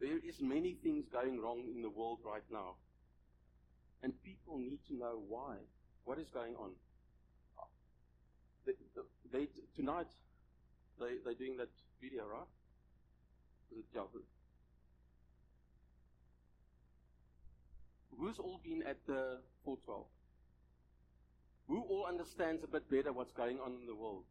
There 0.00 0.18
is 0.18 0.40
many 0.40 0.76
things 0.82 1.04
going 1.12 1.40
wrong 1.40 1.62
in 1.72 1.82
the 1.82 1.90
world 1.90 2.18
right 2.24 2.42
now. 2.50 2.74
And 4.02 4.12
people 4.24 4.58
need 4.58 4.80
to 4.88 4.96
know 4.96 5.22
why. 5.28 5.56
What 6.04 6.18
is 6.18 6.26
going 6.34 6.56
on? 6.56 6.70
They, 8.66 8.72
they, 9.32 9.48
tonight, 9.76 10.08
they, 10.98 11.18
they're 11.24 11.34
doing 11.34 11.56
that 11.58 11.70
video, 12.00 12.26
right? 12.26 12.48
Yeah, 13.94 14.02
Who's 18.18 18.38
all 18.38 18.60
been 18.62 18.82
at 18.82 18.98
the 19.06 19.38
412? 19.64 20.06
Who 21.68 21.80
all 21.82 22.06
understands 22.08 22.62
a 22.62 22.66
bit 22.66 22.88
better 22.90 23.12
what's 23.12 23.32
going 23.32 23.58
on 23.60 23.72
in 23.80 23.86
the 23.86 23.94
world? 23.94 24.24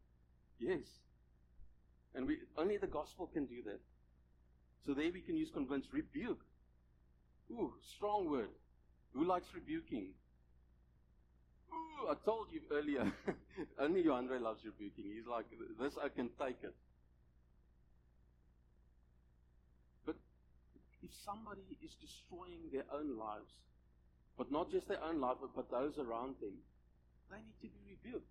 Yes. 0.58 0.84
And 2.14 2.26
we, 2.26 2.38
only 2.56 2.76
the 2.76 2.86
gospel 2.86 3.26
can 3.26 3.46
do 3.46 3.62
that. 3.64 3.80
So 4.86 4.94
there 4.94 5.10
we 5.12 5.20
can 5.20 5.36
use 5.36 5.50
convince, 5.52 5.86
rebuke. 5.92 6.40
Ooh, 7.50 7.72
strong 7.96 8.30
word. 8.30 8.48
Who 9.14 9.24
likes 9.24 9.46
rebuking? 9.54 10.08
Ooh, 11.72 12.08
I 12.10 12.14
told 12.24 12.48
you 12.52 12.60
earlier. 12.70 13.12
only 13.78 14.08
Andre 14.08 14.38
loves 14.38 14.64
rebuking. 14.64 15.04
He's 15.14 15.26
like, 15.26 15.46
this 15.80 15.94
I 16.02 16.08
can 16.08 16.30
take 16.38 16.58
it. 16.62 16.74
But 20.04 20.16
if 21.02 21.10
somebody 21.24 21.62
is 21.82 21.94
destroying 22.00 22.70
their 22.72 22.84
own 22.92 23.18
lives, 23.18 23.52
but 24.42 24.50
not 24.50 24.72
just 24.72 24.88
their 24.88 24.98
own 25.04 25.20
life, 25.20 25.36
but, 25.54 25.70
those 25.70 25.94
around 26.02 26.34
them, 26.42 26.58
they 27.30 27.38
need 27.38 27.62
to 27.62 27.70
be 27.70 27.94
rebuked. 27.94 28.26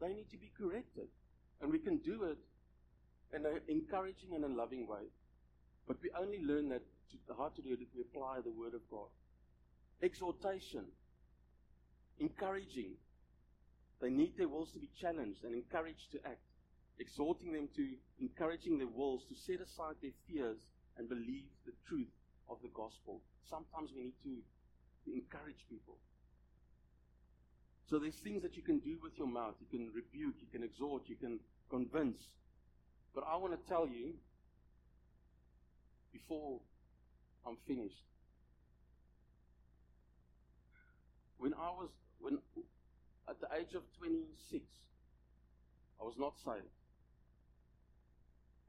They 0.00 0.08
need 0.08 0.30
to 0.32 0.38
be 0.38 0.50
corrected. 0.56 1.12
And 1.60 1.70
we 1.70 1.78
can 1.78 1.98
do 1.98 2.32
it 2.32 2.38
in 3.36 3.44
an 3.44 3.60
encouraging 3.68 4.32
and 4.34 4.42
a 4.42 4.48
loving 4.48 4.88
way. 4.88 5.12
But 5.86 5.98
we 6.02 6.08
only 6.18 6.40
learn 6.40 6.70
that 6.70 6.80
to, 6.80 7.34
how 7.36 7.52
to 7.54 7.60
do 7.60 7.76
it 7.76 7.80
if 7.84 7.92
we 7.94 8.00
apply 8.00 8.40
the 8.40 8.56
Word 8.56 8.72
of 8.72 8.80
God. 8.90 9.12
Exhortation, 10.02 10.88
encouraging. 12.18 12.96
They 14.00 14.08
need 14.08 14.38
their 14.38 14.48
wills 14.48 14.72
to 14.72 14.78
be 14.78 14.88
challenged 14.98 15.44
and 15.44 15.54
encouraged 15.54 16.08
to 16.12 16.24
act. 16.24 16.40
Exhorting 16.98 17.52
them 17.52 17.68
to 17.76 17.84
encouraging 18.18 18.78
their 18.78 18.88
wills 18.88 19.24
to 19.28 19.36
set 19.44 19.60
aside 19.60 20.00
their 20.00 20.16
fears 20.24 20.56
and 20.96 21.06
believe 21.06 21.52
the 21.66 21.76
truth 21.86 22.16
of 22.48 22.56
the 22.62 22.72
gospel. 22.72 23.20
Sometimes 23.44 23.90
we 23.94 24.04
need 24.08 24.16
to 24.24 24.40
encourage 25.14 25.66
people. 25.68 25.96
So 27.88 27.98
there's 27.98 28.14
things 28.14 28.42
that 28.42 28.56
you 28.56 28.62
can 28.62 28.78
do 28.78 28.98
with 29.02 29.18
your 29.18 29.26
mouth. 29.26 29.54
You 29.60 29.66
can 29.66 29.90
rebuke, 29.92 30.36
you 30.40 30.46
can 30.52 30.62
exhort, 30.62 31.02
you 31.08 31.16
can 31.16 31.40
convince. 31.68 32.22
But 33.14 33.24
I 33.26 33.36
want 33.36 33.52
to 33.60 33.68
tell 33.68 33.88
you, 33.88 34.14
before 36.12 36.60
I'm 37.44 37.56
finished, 37.66 38.04
when 41.38 41.54
I 41.54 41.70
was, 41.70 41.88
when, 42.20 42.38
at 43.28 43.40
the 43.40 43.48
age 43.58 43.74
of 43.74 43.82
26, 43.98 44.64
I 46.00 46.04
was 46.04 46.14
not 46.16 46.34
saved. 46.44 46.66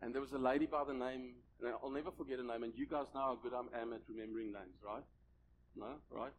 And 0.01 0.15
there 0.15 0.21
was 0.21 0.31
a 0.31 0.39
lady 0.39 0.65
by 0.65 0.83
the 0.83 0.93
name, 0.93 1.35
and 1.61 1.73
I'll 1.83 1.91
never 1.91 2.09
forget 2.09 2.37
her 2.39 2.43
name, 2.43 2.63
and 2.63 2.73
you 2.75 2.87
guys 2.87 3.05
know 3.13 3.21
how 3.21 3.39
good 3.43 3.53
I 3.53 3.81
am 3.81 3.93
at 3.93 4.01
remembering 4.09 4.51
names, 4.51 4.81
right? 4.83 5.03
No? 5.75 5.95
Right? 6.09 6.33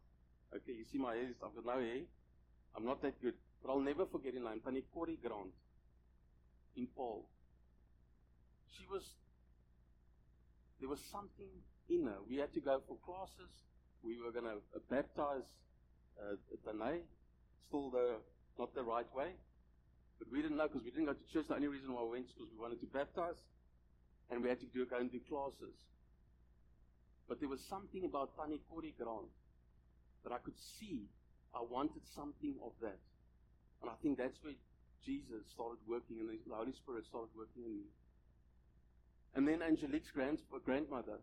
Okay, 0.55 0.73
you 0.77 0.85
see 0.91 0.97
my 0.97 1.15
hair, 1.15 1.29
I've 1.43 1.55
got 1.55 1.65
no 1.65 1.81
hair. 1.81 2.01
I'm 2.75 2.85
not 2.85 3.01
that 3.01 3.21
good. 3.21 3.33
But 3.61 3.71
I'll 3.71 3.79
never 3.79 4.05
forget 4.05 4.33
her 4.33 4.39
name. 4.39 4.61
Tannie 4.63 4.83
Corrie 4.93 5.17
Grant. 5.21 5.53
In 6.75 6.87
Paul. 6.95 7.25
She 8.77 8.85
was, 8.91 9.03
there 10.79 10.89
was 10.89 10.99
something 11.11 11.49
in 11.89 12.05
her. 12.05 12.17
We 12.27 12.37
had 12.37 12.53
to 12.53 12.59
go 12.59 12.81
for 12.87 12.97
classes. 13.05 13.49
We 14.03 14.17
were 14.21 14.31
going 14.31 14.45
to 14.45 14.57
uh, 14.75 14.79
baptize 14.89 15.45
uh, 16.19 16.35
Tanay. 16.65 16.99
Still 17.67 17.89
the, 17.91 18.17
not 18.57 18.73
the 18.75 18.83
right 18.83 19.07
way. 19.15 19.31
But 20.19 20.31
we 20.31 20.41
didn't 20.41 20.57
know 20.57 20.67
because 20.67 20.83
we 20.83 20.91
didn't 20.91 21.05
go 21.05 21.13
to 21.13 21.33
church. 21.33 21.47
The 21.47 21.55
only 21.55 21.67
reason 21.67 21.93
why 21.93 22.03
we 22.03 22.17
went 22.21 22.25
was 22.25 22.33
because 22.33 22.51
we 22.53 22.61
wanted 22.61 22.81
to 22.81 22.87
baptize. 22.87 23.37
And 24.31 24.41
we 24.41 24.49
had 24.49 24.59
to 24.61 24.65
do, 24.67 24.85
go 24.85 24.97
and 24.97 25.11
do 25.11 25.19
classes. 25.29 25.77
But 27.27 27.39
there 27.39 27.49
was 27.49 27.61
something 27.61 28.03
about 28.03 28.35
Tannie 28.35 28.61
Corrie 28.69 28.93
Grant 28.97 29.31
that 30.23 30.31
I 30.33 30.39
could 30.39 30.57
see. 30.57 31.07
I 31.55 31.61
wanted 31.61 32.01
something 32.15 32.55
of 32.63 32.71
that. 32.81 32.99
And 33.81 33.89
I 33.89 33.95
think 34.01 34.17
that's 34.17 34.37
where 34.43 34.55
Jesus 35.05 35.43
started 35.51 35.79
working 35.87 36.19
and 36.19 36.29
the 36.29 36.55
Holy 36.55 36.71
Spirit 36.71 37.05
started 37.05 37.29
working 37.35 37.63
in 37.67 37.75
me. 37.83 37.89
And 39.35 39.47
then 39.47 39.61
Angelique's 39.61 40.11
grand, 40.11 40.39
grandmother, 40.63 41.19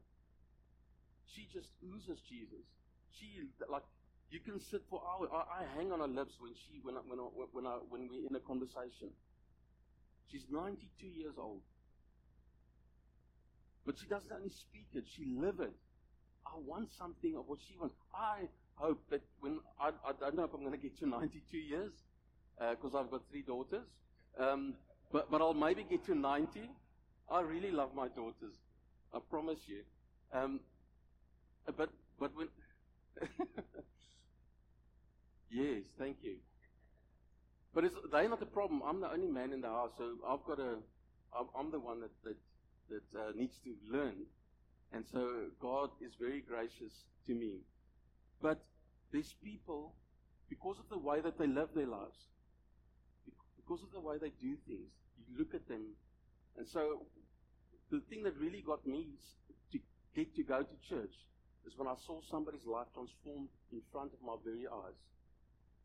she 1.27 1.49
just 1.53 1.71
oozes 1.81 2.21
Jesus. 2.29 2.67
She, 3.19 3.49
like, 3.71 3.87
you 4.31 4.41
can 4.41 4.61
sit 4.61 4.83
for 4.91 5.03
hours. 5.07 5.31
I, 5.33 5.63
I 5.63 5.63
hang 5.77 5.93
on 5.93 6.01
her 6.01 6.09
lips 6.11 6.35
when 6.39 6.53
she, 6.55 6.81
when 6.83 6.97
I, 6.97 7.01
when 7.07 7.19
I, 7.19 7.27
when 7.53 7.67
I, 7.67 7.79
when 7.89 8.09
we're 8.09 8.27
in 8.29 8.35
a 8.35 8.41
conversation. 8.41 9.11
She's 10.31 10.45
92 10.51 11.07
years 11.07 11.35
old. 11.39 11.63
But 13.87 13.97
she 13.99 14.07
doesn't 14.07 14.31
only 14.31 14.51
speak 14.51 14.87
it, 14.95 15.05
she 15.17 15.25
lives 15.25 15.61
it. 15.61 15.75
I 16.53 16.59
want 16.67 16.91
something 16.99 17.37
of 17.37 17.49
what 17.49 17.59
she 17.67 17.77
wants. 17.79 17.95
I 18.15 18.49
hope 18.75 19.01
that 19.11 19.23
when 19.41 19.61
I, 19.81 19.91
I 20.07 20.13
don't 20.19 20.35
know 20.35 20.45
if 20.45 20.55
I'm 20.55 20.61
going 20.61 20.73
to 20.73 20.79
get 20.79 20.99
to 20.99 21.09
92 21.09 21.57
years 21.57 21.93
because 22.59 22.95
uh, 22.95 23.01
I've 23.01 23.11
got 23.11 23.23
three 23.31 23.43
daughters, 23.43 23.87
um, 24.39 24.75
but 25.13 25.31
but 25.31 25.41
I'll 25.41 25.55
maybe 25.55 25.85
get 25.89 26.05
to 26.07 26.15
90. 26.15 26.71
I 27.31 27.41
really 27.43 27.71
love 27.71 27.95
my 27.95 28.09
daughters. 28.09 28.55
I 29.15 29.19
promise 29.31 29.59
you. 29.67 29.83
Um, 30.33 30.61
but 31.77 31.91
but 32.19 32.35
when 32.37 32.49
yes, 35.51 35.83
thank 35.99 36.17
you. 36.23 36.37
But 37.73 37.85
it's, 37.85 37.95
they're 38.11 38.29
not 38.29 38.41
the 38.41 38.47
problem. 38.47 38.83
I'm 38.85 39.01
the 39.01 39.13
only 39.13 39.29
man 39.29 39.53
in 39.53 39.61
the 39.61 39.69
house, 39.69 39.93
so 39.97 40.17
I've 40.27 40.45
got 40.45 40.59
a. 40.59 40.79
I'm, 41.57 41.71
the 41.71 41.79
one 41.79 42.01
that 42.01 42.11
that 42.25 42.37
that 42.89 43.21
uh, 43.21 43.31
needs 43.37 43.57
to 43.63 43.75
learn 43.89 44.27
and 44.93 45.05
so 45.13 45.47
God 45.61 45.91
is 46.01 46.13
very 46.21 46.41
gracious 46.41 46.93
to 47.27 47.35
me. 47.35 47.59
But 48.43 48.61
these 49.13 49.35
people, 49.43 49.95
because 50.49 50.79
of 50.79 50.89
the 50.91 50.99
way 50.99 51.21
that 51.21 51.39
they 51.39 51.47
live 51.47 51.69
their 51.75 51.87
lives, 51.87 52.19
because 53.57 53.83
of 53.83 53.93
the 53.93 54.01
way 54.01 54.17
they 54.19 54.33
do 54.41 54.57
things, 54.67 54.91
you 55.29 55.39
look 55.39 55.55
at 55.55 55.69
them. 55.69 55.83
And 56.59 56.67
so 56.67 57.03
the 57.91 58.01
thing 58.09 58.25
that 58.25 58.37
really 58.39 58.63
got 58.63 58.87
me 58.87 59.07
to 59.73 59.79
get 60.15 60.35
to 60.37 60.43
go 60.43 60.63
to 60.63 60.89
church 60.89 61.15
is 61.67 61.75
when 61.77 61.87
I 61.87 61.95
saw 62.07 62.21
somebody's 62.31 62.67
life 62.67 62.87
transformed 62.95 63.49
in 63.73 63.81
front 63.93 64.13
of 64.13 64.19
my 64.25 64.35
very 64.45 64.67
eyes. 64.67 64.99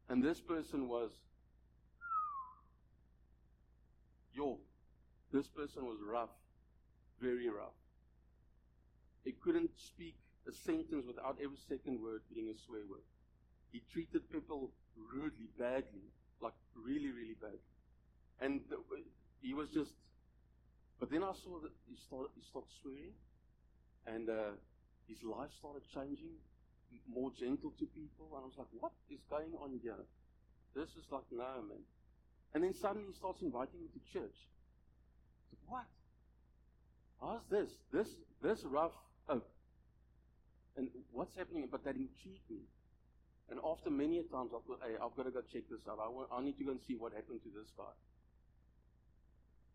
And 0.10 0.24
this 0.24 0.40
person 0.40 0.88
was, 0.88 1.12
yo, 4.34 4.58
this 5.32 5.48
person 5.48 5.86
was 5.86 5.98
rough, 6.08 6.30
very 7.22 7.50
rough. 7.50 7.74
He 9.26 9.34
couldn't 9.34 9.72
speak 9.76 10.16
a 10.48 10.54
sentence 10.54 11.06
without 11.06 11.38
every 11.44 11.58
second 11.68 12.00
word 12.02 12.22
being 12.34 12.48
a 12.50 12.58
swear 12.66 12.86
word. 12.90 13.04
He 13.72 13.82
treated 13.92 14.30
people 14.32 14.72
rudely, 14.96 15.50
badly, 15.58 16.08
like 16.40 16.54
really, 16.78 17.12
really 17.12 17.36
badly. 17.42 17.60
And 18.40 18.62
the, 18.70 18.78
he 19.42 19.54
was 19.54 19.70
just, 19.70 19.92
but 21.00 21.10
then 21.10 21.24
I 21.24 21.34
saw 21.34 21.60
that 21.60 21.74
he 21.90 21.98
started, 21.98 22.30
he 22.36 22.44
stopped 22.46 22.72
swearing, 22.82 23.18
and 24.06 24.30
uh, 24.30 24.54
his 25.10 25.24
life 25.24 25.50
started 25.58 25.82
changing, 25.92 26.38
more 27.10 27.32
gentle 27.38 27.74
to 27.80 27.86
people. 27.98 28.30
And 28.38 28.44
I 28.44 28.46
was 28.46 28.58
like, 28.58 28.70
what 28.80 28.94
is 29.10 29.20
going 29.30 29.52
on 29.60 29.80
here? 29.82 30.06
This 30.76 30.90
is 30.96 31.10
like, 31.12 31.26
no, 31.32 31.66
man. 31.68 31.82
And 32.54 32.64
then 32.64 32.74
suddenly 32.74 33.08
he 33.10 33.14
starts 33.14 33.42
inviting 33.42 33.82
me 33.82 33.90
to 33.90 34.02
church. 34.14 34.38
Said, 35.50 35.60
what? 35.68 35.90
How's 37.20 37.42
this? 37.50 37.72
This 37.92 38.08
this 38.42 38.64
rough 38.64 38.94
oh, 39.30 39.42
and 40.78 40.90
what's 41.12 41.36
happening? 41.36 41.68
But 41.72 41.84
that 41.86 41.96
intrigued 41.96 42.50
me. 42.50 42.68
And 43.50 43.60
after 43.62 43.90
many 43.90 44.20
a 44.20 44.24
times, 44.24 44.52
I 44.54 44.60
thought, 44.66 44.82
hey, 44.82 44.98
I've 44.98 45.16
got 45.16 45.30
to 45.30 45.32
go 45.32 45.42
check 45.54 45.70
this 45.70 45.86
out. 45.88 46.02
I, 46.02 46.10
want, 46.10 46.30
I 46.34 46.42
need 46.42 46.58
to 46.58 46.66
go 46.66 46.72
and 46.72 46.82
see 46.88 46.96
what 46.98 47.14
happened 47.14 47.46
to 47.46 47.52
this 47.54 47.70
guy. 47.78 47.94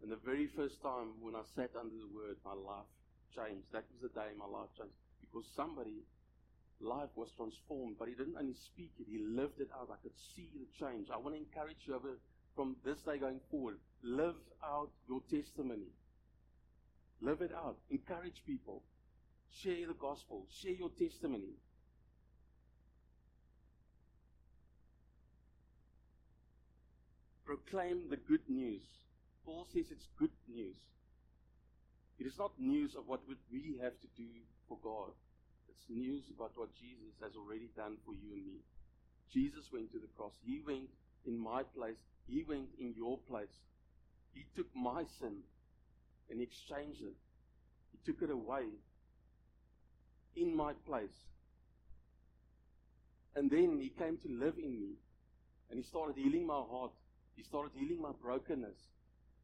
And 0.02 0.10
the 0.10 0.18
very 0.24 0.48
first 0.56 0.82
time 0.82 1.14
when 1.20 1.36
I 1.36 1.44
sat 1.54 1.70
under 1.78 1.94
the 1.94 2.10
word, 2.10 2.36
my 2.44 2.56
life 2.56 2.88
changed. 3.30 3.70
That 3.72 3.86
was 3.94 4.10
the 4.10 4.12
day 4.12 4.34
my 4.34 4.48
life 4.50 4.72
changed. 4.74 4.96
Because 5.22 5.46
somebody 5.54 6.02
life 6.80 7.12
was 7.14 7.28
transformed, 7.36 7.96
but 7.98 8.08
he 8.08 8.14
didn't 8.14 8.36
only 8.40 8.56
speak 8.56 8.90
it, 8.98 9.06
he 9.08 9.20
lived 9.20 9.60
it 9.60 9.68
out. 9.76 9.92
I 9.92 10.00
could 10.02 10.16
see 10.34 10.48
the 10.56 10.66
change. 10.80 11.08
I 11.12 11.18
want 11.18 11.36
to 11.36 11.40
encourage 11.40 11.84
you 11.86 11.94
from 12.56 12.76
this 12.84 12.98
day 13.06 13.18
going 13.18 13.40
forward. 13.50 13.76
Live 14.02 14.34
out 14.64 14.90
your 15.08 15.20
testimony. 15.30 15.92
Live 17.20 17.42
it 17.42 17.52
out. 17.54 17.76
Encourage 17.90 18.42
people. 18.46 18.82
Share 19.50 19.86
the 19.86 19.94
gospel. 19.94 20.46
Share 20.62 20.72
your 20.72 20.90
testimony. 20.90 21.54
Proclaim 27.44 28.08
the 28.08 28.16
good 28.16 28.48
news. 28.48 28.82
Paul 29.44 29.66
says 29.72 29.86
it's 29.90 30.06
good 30.18 30.30
news. 30.48 30.76
It 32.18 32.26
is 32.26 32.38
not 32.38 32.52
news 32.58 32.94
of 32.94 33.08
what 33.08 33.20
we 33.50 33.78
have 33.82 33.98
to 34.00 34.06
do 34.16 34.28
for 34.68 34.78
God. 34.82 35.10
It's 35.68 35.84
news 35.88 36.24
about 36.34 36.52
what 36.54 36.74
Jesus 36.74 37.16
has 37.22 37.32
already 37.34 37.70
done 37.76 37.96
for 38.04 38.12
you 38.12 38.34
and 38.34 38.46
me. 38.46 38.60
Jesus 39.32 39.64
went 39.72 39.90
to 39.92 39.98
the 39.98 40.10
cross. 40.16 40.32
He 40.44 40.60
went 40.66 40.90
in 41.26 41.38
my 41.38 41.62
place. 41.74 41.98
He 42.28 42.44
went 42.46 42.68
in 42.78 42.94
your 42.96 43.18
place. 43.28 43.56
He 44.32 44.44
took 44.54 44.66
my 44.74 45.04
sin 45.18 45.42
and 46.30 46.40
exchanged 46.40 47.02
it. 47.02 47.16
He 47.90 47.98
took 48.04 48.22
it 48.22 48.30
away 48.30 48.66
in 50.36 50.56
my 50.56 50.72
place. 50.86 51.08
And 53.34 53.50
then 53.50 53.78
he 53.80 53.90
came 53.90 54.16
to 54.18 54.28
live 54.28 54.54
in 54.58 54.80
me. 54.80 54.92
And 55.70 55.78
he 55.78 55.84
started 55.84 56.16
healing 56.16 56.46
my 56.46 56.62
heart. 56.68 56.92
He 57.36 57.44
started 57.44 57.72
healing 57.74 58.02
my 58.02 58.10
brokenness. 58.22 58.76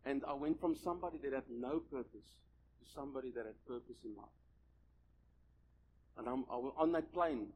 And 0.05 0.23
I 0.27 0.35
went 0.35 0.61
from 0.61 0.77
somebody 0.83 1.19
that 1.23 1.33
had 1.33 1.45
no 1.51 1.81
purpose 1.91 2.27
to 2.81 2.95
somebody 2.95 3.31
that 3.31 3.47
had 3.47 3.67
purpose 3.67 3.97
in 4.05 4.17
life. 4.17 4.27
And 6.19 6.29
I'm, 6.29 6.45
I 6.51 6.57
was 6.57 6.73
on 6.79 6.93
that 6.93 7.13
plane. 7.13 7.49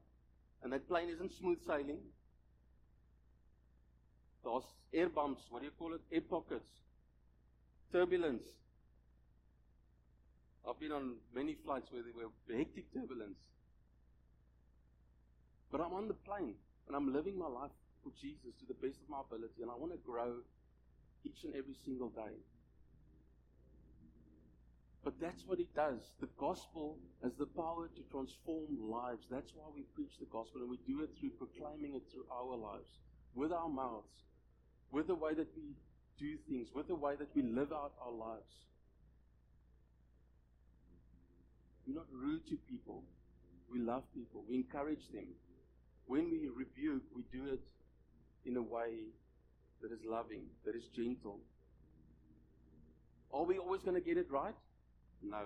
And 0.63 0.73
that 0.73 0.89
plane 0.89 1.09
isn't 1.09 1.33
smooth 1.39 1.59
sailing. 1.67 1.99
There's 4.45 4.63
air 4.93 5.09
bumps, 5.09 5.43
what 5.51 5.61
do 5.61 5.67
you 5.67 5.73
call 5.79 5.95
it? 5.95 6.01
Air 6.13 6.23
pockets. 6.23 6.69
Turbulence. 7.93 8.47
I've 10.69 10.79
been 10.79 10.93
on 10.93 11.17
many 11.35 11.57
flights 11.65 11.91
where 11.91 12.03
there 12.03 12.13
were 12.15 12.31
hectic 12.57 12.93
turbulence. 12.93 13.39
But 15.71 15.81
I'm 15.81 15.93
on 15.93 16.09
the 16.09 16.15
plane 16.15 16.55
and 16.87 16.97
I'm 16.97 17.13
living 17.13 17.39
my 17.39 17.47
life 17.47 17.71
for 18.03 18.11
Jesus 18.21 18.53
to 18.61 18.67
the 18.67 18.75
best 18.75 19.01
of 19.03 19.09
my 19.09 19.21
ability 19.21 19.63
and 19.63 19.71
I 19.71 19.75
want 19.75 19.93
to 19.93 19.99
grow 19.99 20.43
each 21.25 21.45
and 21.45 21.55
every 21.55 21.77
single 21.85 22.09
day. 22.09 22.35
But 25.03 25.15
that's 25.21 25.47
what 25.47 25.61
it 25.61 25.75
does. 25.75 26.01
The 26.21 26.29
gospel 26.39 26.99
has 27.23 27.33
the 27.39 27.47
power 27.47 27.89
to 27.89 28.03
transform 28.11 28.91
lives. 28.91 29.25
That's 29.31 29.53
why 29.55 29.65
we 29.75 29.83
preach 29.95 30.13
the 30.19 30.27
gospel 30.27 30.61
and 30.61 30.71
we 30.71 30.79
do 30.87 31.03
it 31.03 31.11
through 31.19 31.31
proclaiming 31.41 31.95
it 31.95 32.03
through 32.13 32.27
our 32.31 32.57
lives, 32.57 33.01
with 33.35 33.51
our 33.53 33.69
mouths, 33.69 34.13
with 34.93 35.07
the 35.07 35.15
way 35.15 35.33
that 35.35 35.49
we 35.57 35.73
do 36.19 36.37
things, 36.49 36.69
with 36.75 36.89
the 36.89 36.95
way 36.95 37.17
that 37.17 37.35
we 37.35 37.43
live 37.43 37.73
out 37.73 37.93
our 38.05 38.13
lives. 38.13 38.53
We're 41.91 41.97
not 41.97 42.07
rude 42.13 42.47
to 42.49 42.57
people. 42.69 43.03
We 43.73 43.81
love 43.81 44.05
people. 44.15 44.45
We 44.49 44.57
encourage 44.57 45.11
them. 45.13 45.27
When 46.07 46.31
we 46.31 46.49
rebuke, 46.55 47.03
we 47.15 47.23
do 47.33 47.53
it 47.53 47.61
in 48.45 48.57
a 48.57 48.63
way 48.63 49.11
that 49.83 49.91
is 49.91 49.99
loving, 50.05 50.43
that 50.65 50.77
is 50.77 50.85
gentle. 50.95 51.41
Are 53.33 53.43
we 53.43 53.59
always 53.59 53.83
going 53.83 53.97
to 53.97 54.01
get 54.01 54.19
it 54.19 54.31
right? 54.31 54.55
No. 55.23 55.43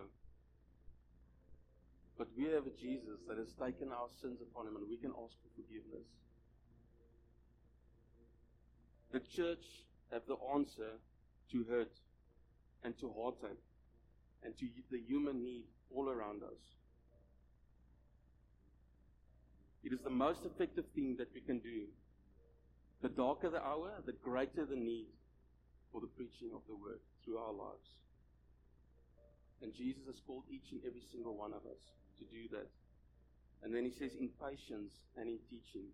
But 2.18 2.28
we 2.36 2.44
have 2.44 2.66
a 2.66 2.76
Jesus 2.78 3.20
that 3.26 3.38
has 3.38 3.52
taken 3.54 3.90
our 3.90 4.08
sins 4.20 4.38
upon 4.42 4.66
him 4.66 4.76
and 4.76 4.88
we 4.88 4.96
can 4.96 5.12
ask 5.12 5.34
for 5.40 5.48
forgiveness. 5.56 6.06
The 9.12 9.20
church 9.20 9.64
have 10.12 10.22
the 10.28 10.36
answer 10.54 11.00
to 11.52 11.64
hurt 11.70 11.92
and 12.84 12.98
to 13.00 13.10
heartache 13.16 13.62
and 14.44 14.56
to 14.58 14.66
the 14.90 15.00
human 15.08 15.42
need 15.42 15.64
all 15.94 16.08
around 16.08 16.42
us. 16.42 16.60
It 19.82 19.92
is 19.92 20.00
the 20.04 20.10
most 20.10 20.40
effective 20.44 20.84
thing 20.94 21.16
that 21.18 21.28
we 21.34 21.40
can 21.40 21.58
do. 21.58 21.88
The 23.02 23.08
darker 23.08 23.50
the 23.50 23.60
hour, 23.60 23.92
the 24.06 24.12
greater 24.12 24.64
the 24.64 24.76
need 24.76 25.08
for 25.92 26.00
the 26.00 26.06
preaching 26.16 26.50
of 26.54 26.62
the 26.68 26.74
word 26.74 27.00
through 27.24 27.38
our 27.38 27.52
lives. 27.52 27.88
And 29.62 29.74
Jesus 29.74 30.02
has 30.06 30.16
called 30.26 30.44
each 30.50 30.72
and 30.72 30.80
every 30.86 31.02
single 31.12 31.36
one 31.36 31.52
of 31.52 31.64
us 31.68 31.80
to 32.18 32.24
do 32.24 32.48
that. 32.52 32.68
And 33.62 33.74
then 33.74 33.84
he 33.84 33.92
says, 33.92 34.12
in 34.18 34.28
patience 34.40 34.92
and 35.16 35.28
in 35.28 35.38
teaching. 35.48 35.88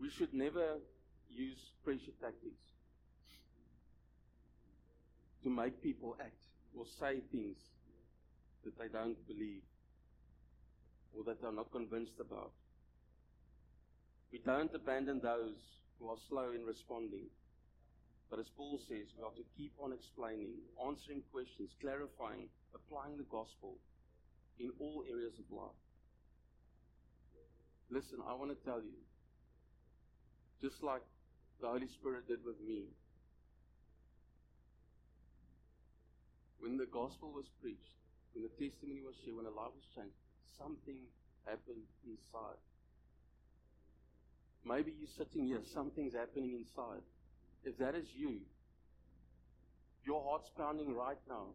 We 0.00 0.10
should 0.10 0.34
never 0.34 0.76
use 1.28 1.60
pressure 1.84 2.12
tactics 2.20 2.75
to 5.46 5.50
make 5.50 5.80
people 5.80 6.16
act 6.18 6.42
or 6.74 6.82
say 6.98 7.22
things 7.30 7.54
that 8.64 8.76
they 8.76 8.90
don't 8.90 9.14
believe 9.28 9.62
or 11.14 11.22
that 11.22 11.40
they're 11.40 11.54
not 11.54 11.70
convinced 11.70 12.18
about. 12.18 12.50
We 14.32 14.42
don't 14.44 14.74
abandon 14.74 15.20
those 15.22 15.54
who 16.00 16.08
are 16.08 16.18
slow 16.28 16.50
in 16.50 16.66
responding. 16.66 17.30
But 18.28 18.40
as 18.40 18.50
Paul 18.56 18.80
says, 18.88 19.06
we 19.14 19.22
have 19.22 19.38
to 19.38 19.46
keep 19.56 19.70
on 19.78 19.92
explaining, 19.92 20.50
answering 20.82 21.22
questions, 21.30 21.70
clarifying, 21.80 22.50
applying 22.74 23.16
the 23.16 23.30
gospel 23.30 23.78
in 24.58 24.72
all 24.80 25.04
areas 25.08 25.38
of 25.38 25.46
life. 25.56 25.78
Listen, 27.88 28.18
I 28.26 28.34
want 28.34 28.50
to 28.50 28.58
tell 28.66 28.82
you, 28.82 28.98
just 30.60 30.82
like 30.82 31.06
the 31.60 31.68
Holy 31.68 31.86
Spirit 31.86 32.26
did 32.26 32.42
with 32.44 32.58
me, 32.66 32.90
when 36.66 36.78
the 36.82 36.90
gospel 36.90 37.30
was 37.30 37.46
preached, 37.62 37.94
when 38.34 38.42
the 38.42 38.50
testimony 38.58 38.98
was 39.06 39.14
shared, 39.22 39.38
when 39.38 39.46
a 39.46 39.54
life 39.54 39.70
was 39.70 39.86
changed, 39.94 40.18
something 40.58 40.98
happened 41.46 41.86
inside. 42.02 42.58
Maybe 44.66 44.90
you're 44.98 45.14
sitting 45.14 45.46
here, 45.46 45.62
something's 45.70 46.18
happening 46.18 46.58
inside. 46.58 47.06
If 47.62 47.78
that 47.78 47.94
is 47.94 48.10
you, 48.18 48.42
your 50.02 50.18
heart's 50.26 50.50
pounding 50.58 50.90
right 50.94 51.22
now, 51.30 51.54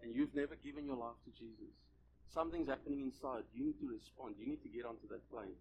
and 0.00 0.16
you've 0.16 0.34
never 0.34 0.56
given 0.64 0.88
your 0.88 0.96
life 0.96 1.20
to 1.28 1.30
Jesus, 1.36 1.76
something's 2.32 2.68
happening 2.68 3.12
inside. 3.12 3.44
You 3.52 3.68
need 3.68 3.78
to 3.84 3.92
respond. 3.92 4.40
You 4.40 4.48
need 4.48 4.64
to 4.64 4.72
get 4.72 4.88
onto 4.88 5.04
that 5.12 5.20
plane. 5.28 5.52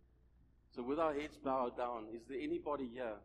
So, 0.72 0.84
with 0.84 1.00
our 1.00 1.12
heads 1.12 1.36
bowed 1.44 1.76
down, 1.76 2.08
is 2.16 2.24
there 2.32 2.40
anybody 2.40 2.88
here 2.88 3.20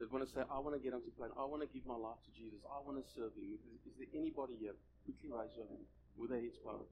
that 0.00 0.08
want 0.08 0.24
to 0.24 0.30
say, 0.32 0.40
I 0.48 0.58
want 0.58 0.72
to 0.74 0.80
get 0.80 0.96
onto 0.96 1.12
plane. 1.12 1.30
I 1.36 1.44
want 1.44 1.60
to 1.60 1.68
give 1.68 1.84
my 1.84 1.94
life 1.94 2.16
to 2.24 2.32
Jesus. 2.32 2.58
I 2.64 2.80
want 2.80 2.96
to 2.96 3.04
serve 3.12 3.36
him. 3.36 3.52
Is, 3.52 3.60
is 3.84 3.94
there 4.00 4.08
anybody 4.16 4.56
here? 4.56 4.72
Quickly 5.04 5.28
raise 5.28 5.52
your 5.54 5.68
hand 5.68 5.84
with 6.16 6.32
their 6.32 6.40
heads 6.40 6.56
bowed. 6.64 6.88